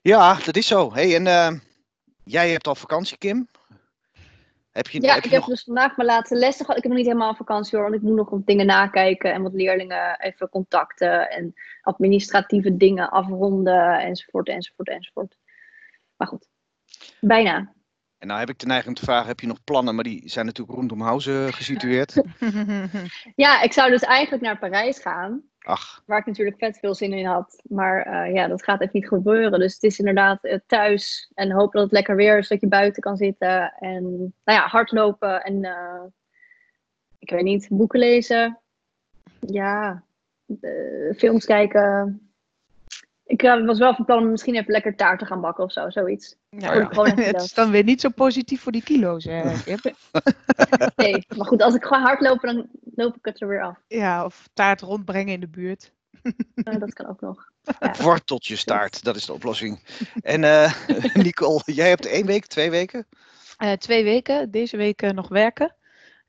ja, 0.01 0.37
dat 0.45 0.55
is 0.55 0.67
zo. 0.67 0.93
Hey, 0.93 1.15
en 1.15 1.27
eh, 1.27 1.51
jij 2.23 2.49
hebt 2.49 2.67
al 2.67 2.75
vakantie, 2.75 3.17
Kim? 3.17 3.47
Heb 4.73 4.87
je, 4.87 5.01
Ja, 5.01 5.13
heb 5.13 5.23
ik 5.23 5.31
heb 5.31 5.45
dus 5.45 5.63
vandaag 5.63 5.97
mijn 5.97 6.07
laatste 6.09 6.35
lessen 6.35 6.65
gehad. 6.65 6.77
Ik 6.77 6.83
heb 6.83 6.91
nog 6.91 7.01
niet 7.01 7.11
helemaal 7.11 7.35
vakantie 7.35 7.77
hoor, 7.77 7.89
want 7.89 8.01
ik 8.01 8.07
moet 8.07 8.17
nog 8.17 8.29
wat 8.29 8.45
dingen 8.45 8.65
nakijken 8.65 9.33
en 9.33 9.41
wat 9.41 9.53
leerlingen 9.53 10.19
even 10.19 10.49
contacten 10.49 11.29
en 11.29 11.53
administratieve 11.81 12.77
dingen 12.77 13.09
afronden 13.09 13.99
enzovoort, 13.99 14.47
enzovoort, 14.47 14.89
enzovoort. 14.89 15.37
Maar 16.15 16.27
goed, 16.27 16.47
bijna. 17.19 17.73
En 18.23 18.29
nou 18.29 18.41
heb 18.41 18.49
ik 18.49 18.59
de 18.59 18.65
neiging 18.65 18.95
te 18.95 19.05
vragen, 19.05 19.27
heb 19.27 19.39
je 19.39 19.47
nog 19.47 19.63
plannen? 19.63 19.95
Maar 19.95 20.03
die 20.03 20.29
zijn 20.29 20.45
natuurlijk 20.45 20.77
rondom 20.77 21.01
Hausen 21.01 21.53
gesitueerd. 21.53 22.13
Ja, 23.35 23.61
ik 23.61 23.73
zou 23.73 23.89
dus 23.89 24.01
eigenlijk 24.01 24.43
naar 24.43 24.57
Parijs 24.57 24.99
gaan, 24.99 25.43
Ach, 25.59 26.03
waar 26.05 26.19
ik 26.19 26.25
natuurlijk 26.25 26.57
vet 26.57 26.79
veel 26.79 26.95
zin 26.95 27.13
in 27.13 27.25
had. 27.25 27.61
Maar 27.63 28.01
eh, 28.01 28.33
ja, 28.33 28.47
dat 28.47 28.63
gaat 28.63 28.81
even 28.81 28.99
niet 28.99 29.07
gebeuren. 29.07 29.59
Dus 29.59 29.73
het 29.73 29.83
is 29.83 29.99
inderdaad 29.99 30.43
eh, 30.43 30.59
thuis 30.67 31.31
en 31.33 31.51
hopen 31.51 31.71
dat 31.71 31.83
het 31.83 31.91
lekker 31.91 32.15
weer 32.15 32.37
is, 32.37 32.47
dat 32.47 32.61
je 32.61 32.67
buiten 32.67 33.01
kan 33.01 33.17
zitten. 33.17 33.73
En 33.73 34.03
nou 34.43 34.59
ja, 34.59 34.67
hardlopen 34.67 35.43
en 35.43 35.63
eh, 35.63 36.03
ik 37.19 37.29
weet 37.29 37.43
niet, 37.43 37.67
boeken 37.69 37.99
lezen. 37.99 38.59
Ja, 39.39 40.03
eh, 40.61 41.15
films 41.17 41.45
kijken. 41.45 42.32
Ik 43.33 43.43
eh, 43.43 43.65
was 43.65 43.79
wel 43.79 43.95
van 43.95 44.05
plan 44.05 44.17
om 44.23 44.31
misschien 44.31 44.55
even 44.55 44.71
lekker 44.71 44.95
taart 44.95 45.19
te 45.19 45.25
gaan 45.25 45.41
bakken 45.41 45.63
of 45.63 45.71
zo, 45.71 45.89
zoiets. 45.89 46.35
Ja, 46.49 46.73
ja. 46.73 46.85
Gewoon 46.85 47.07
het 47.19 47.31
dat. 47.33 47.43
is 47.43 47.53
dan 47.53 47.71
weer 47.71 47.83
niet 47.83 48.01
zo 48.01 48.09
positief 48.09 48.61
voor 48.61 48.71
die 48.71 48.83
kilo's. 48.83 49.23
Hè, 49.29 49.41
Kim? 49.63 49.79
Nee, 50.95 51.25
maar 51.37 51.47
goed, 51.47 51.61
als 51.61 51.75
ik 51.75 51.83
gewoon 51.83 52.03
hardlopen, 52.03 52.55
dan 52.55 52.67
loop 52.95 53.15
ik 53.15 53.25
het 53.25 53.41
er 53.41 53.47
weer 53.47 53.61
af. 53.63 53.77
ja, 53.87 54.25
of 54.25 54.49
taart 54.53 54.81
rondbrengen 54.81 55.33
in 55.33 55.39
de 55.39 55.47
buurt. 55.47 55.91
Eh, 56.63 56.79
dat 56.79 56.93
kan 56.93 57.07
ook 57.07 57.21
nog. 57.21 57.51
Ja. 57.79 57.93
worteltjestaart, 58.01 59.03
dat 59.03 59.15
is 59.15 59.25
de 59.25 59.33
oplossing. 59.33 59.79
En 60.21 60.43
eh, 60.43 60.73
Nicole, 61.13 61.61
jij 61.65 61.89
hebt 61.89 62.05
één 62.05 62.25
week, 62.25 62.45
twee 62.45 62.69
weken? 62.69 63.07
Eh, 63.57 63.71
twee 63.71 64.03
weken, 64.03 64.51
deze 64.51 64.77
week 64.77 65.01
eh, 65.01 65.09
nog 65.11 65.27
werken. 65.27 65.75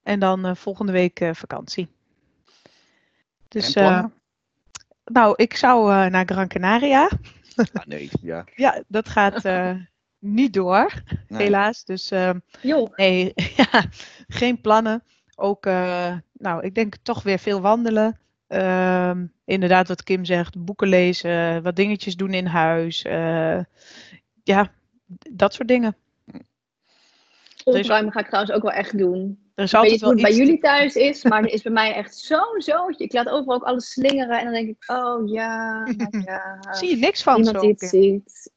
En 0.02 0.20
dan 0.20 0.44
eh, 0.46 0.54
volgende 0.54 0.92
week 0.92 1.20
eh, 1.20 1.30
vakantie. 1.32 1.88
Dus, 3.48 3.66
en 3.66 3.72
plannen? 3.72 4.12
Nou, 5.04 5.32
ik 5.36 5.56
zou 5.56 5.92
eh, 5.92 6.06
naar 6.10 6.26
Gran 6.26 6.48
Canaria. 6.48 7.08
Ah, 7.56 7.84
nee, 7.86 8.10
ja. 8.22 8.44
Ja, 8.56 8.82
dat 8.88 9.08
gaat 9.08 9.44
eh, 9.44 9.74
niet 10.18 10.52
door, 10.52 10.92
Nee. 11.28 11.42
helaas. 11.42 11.84
Dus 11.84 12.10
eh, 12.10 12.30
nee, 12.96 13.32
ja, 13.56 13.84
geen 14.28 14.60
plannen. 14.60 15.02
Ook, 15.36 15.66
eh, 15.66 16.16
nou, 16.32 16.62
ik 16.64 16.74
denk 16.74 16.96
toch 17.02 17.22
weer 17.22 17.38
veel 17.38 17.60
wandelen. 17.60 18.18
Ehm, 18.46 19.26
inderdaad, 19.44 19.88
wat 19.88 20.02
Kim 20.02 20.24
zegt, 20.24 20.64
boeken 20.64 20.88
lezen, 20.88 21.62
wat 21.62 21.76
dingetjes 21.76 22.16
doen 22.16 22.34
in 22.34 22.46
huis. 22.46 23.02
eh, 23.02 23.58
ja, 24.42 24.70
dat 25.30 25.54
soort 25.54 25.68
dingen. 25.68 25.96
Opruimen 27.64 28.12
ga 28.12 28.20
ik 28.20 28.26
trouwens 28.26 28.54
ook 28.54 28.62
wel 28.62 28.72
echt 28.72 28.98
doen. 28.98 29.42
Er 29.54 29.64
is 29.64 29.72
Ik 29.72 29.80
weet 29.80 29.82
altijd 29.82 29.90
niet 29.92 30.00
wel 30.00 30.10
hoe 30.10 30.20
het 30.20 30.28
bij 30.28 30.30
iets. 30.30 30.38
jullie 30.38 30.60
thuis 30.60 30.94
is, 30.94 31.24
maar 31.24 31.42
er 31.42 31.52
is 31.56 31.62
bij 31.62 31.72
mij 31.72 31.94
echt 31.94 32.16
zo'n 32.16 32.54
zootje. 32.56 33.04
Ik 33.04 33.12
laat 33.12 33.28
overal 33.28 33.54
ook 33.56 33.62
alles 33.64 33.90
slingeren 33.92 34.38
en 34.38 34.44
dan 34.44 34.52
denk 34.52 34.68
ik, 34.68 34.90
oh 34.90 35.28
ja, 35.28 35.86
ja. 36.24 36.58
Zie 36.78 36.88
je 36.90 36.96
niks 36.96 37.22
van 37.22 37.34
Niemand 37.34 37.56
zo. 37.56 37.62
die 37.62 37.70
het 37.70 37.88
ziet. 37.90 38.52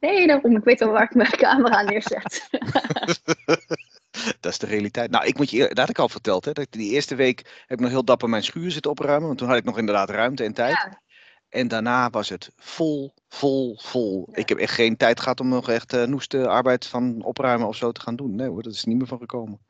Nee, 0.00 0.26
daarom. 0.26 0.56
Ik 0.56 0.64
weet 0.64 0.78
wel 0.78 0.90
waar 0.90 1.02
ik 1.02 1.14
mijn 1.14 1.30
camera 1.30 1.82
neerzet. 1.82 2.48
Dat 4.40 4.52
is 4.52 4.58
de 4.58 4.66
realiteit. 4.66 5.10
Nou, 5.10 5.26
ik 5.26 5.36
moet 5.38 5.50
je, 5.50 5.58
dat 5.68 5.78
had 5.78 5.88
ik 5.88 5.98
al 5.98 6.08
verteld, 6.08 6.44
hè, 6.44 6.52
dat 6.52 6.64
ik 6.64 6.72
die 6.72 6.92
eerste 6.92 7.14
week 7.14 7.38
heb 7.38 7.78
ik 7.78 7.80
nog 7.80 7.90
heel 7.90 8.04
dapper 8.04 8.28
mijn 8.28 8.42
schuur 8.44 8.70
zitten 8.70 8.90
opruimen, 8.90 9.26
want 9.26 9.38
toen 9.38 9.48
had 9.48 9.56
ik 9.56 9.64
nog 9.64 9.78
inderdaad 9.78 10.10
ruimte 10.10 10.44
en 10.44 10.52
tijd. 10.52 10.72
Ja. 10.72 11.00
En 11.52 11.68
daarna 11.68 12.10
was 12.10 12.28
het 12.28 12.50
vol, 12.56 13.14
vol, 13.28 13.78
vol. 13.80 14.28
Ja. 14.30 14.36
Ik 14.36 14.48
heb 14.48 14.58
echt 14.58 14.74
geen 14.74 14.96
tijd 14.96 15.20
gehad 15.20 15.40
om 15.40 15.48
nog 15.48 15.68
echt 15.70 15.92
eh 15.92 16.02
noeste 16.02 16.48
arbeid 16.48 16.86
van 16.86 17.22
opruimen 17.22 17.68
of 17.68 17.76
zo 17.76 17.92
te 17.92 18.00
gaan 18.00 18.16
doen. 18.16 18.34
Nee 18.34 18.48
hoor, 18.48 18.62
dat 18.62 18.72
is 18.72 18.84
niet 18.84 18.98
meer 18.98 19.06
van 19.06 19.18
gekomen. 19.18 19.60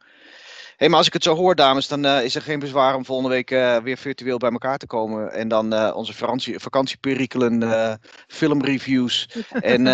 Hé, 0.77 0.89
maar 0.89 0.99
als 0.99 1.07
ik 1.07 1.13
het 1.13 1.23
zo 1.23 1.35
hoor, 1.35 1.55
dames, 1.55 1.89
dan 1.89 2.05
eh, 2.05 2.25
is 2.25 2.35
er 2.35 2.43
geen 2.43 2.59
bezwaar 2.59 2.95
om 2.95 3.05
volgende 3.05 3.31
week 3.31 3.51
eh, 3.51 3.77
weer 3.77 3.97
virtueel 3.97 4.39
bij 4.39 4.51
elkaar 4.51 4.79
te 4.79 4.87
komen. 4.87 5.33
En 5.33 5.49
dan 5.49 5.95
onze 5.95 6.15
vakantie, 6.15 6.59
vakantieperikelen, 6.59 7.99
filmreviews 8.27 9.29
en 9.75 9.87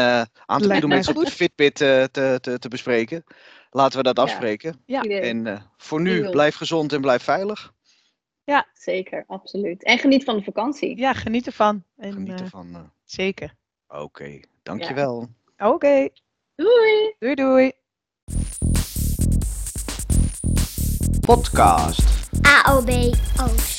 aantal 0.47 0.71
kilometers 0.71 1.09
op 1.09 1.25
de. 1.25 1.31
Fitbit 1.31 1.75
te, 1.75 2.09
te, 2.41 2.59
te 2.59 2.69
bespreken. 2.69 3.25
Laten 3.71 3.99
we 3.99 4.05
dat 4.05 4.19
afspreken. 4.19 4.83
Ja. 4.87 5.03
En 5.03 5.63
voor 5.77 6.01
nu, 6.01 6.31
blijf 6.31 6.55
gezond 6.55 6.93
en 6.93 7.01
blijf 7.01 7.23
veilig. 7.23 7.73
Zeker, 8.73 9.25
absoluut. 9.27 9.83
En 9.85 9.99
geniet 9.99 10.25
van 10.25 10.37
de 10.37 10.43
vakantie. 10.43 10.97
Ja, 10.99 11.13
geniet 11.13 11.47
ervan. 11.47 11.85
En, 11.97 12.13
Geniet 12.13 12.35
eh, 12.39 12.41
ervan. 12.41 12.75
eh. 12.75 12.81
zeker. 13.05 13.55
Oké, 13.89 14.41
dankjewel. 14.63 15.29
Oké, 15.59 16.09
Doei! 16.55 17.15
doei 17.19 17.35
doei. 17.35 17.73
Podcast. 21.27 22.31
AOB 22.43 22.89
Oost. 23.41 23.78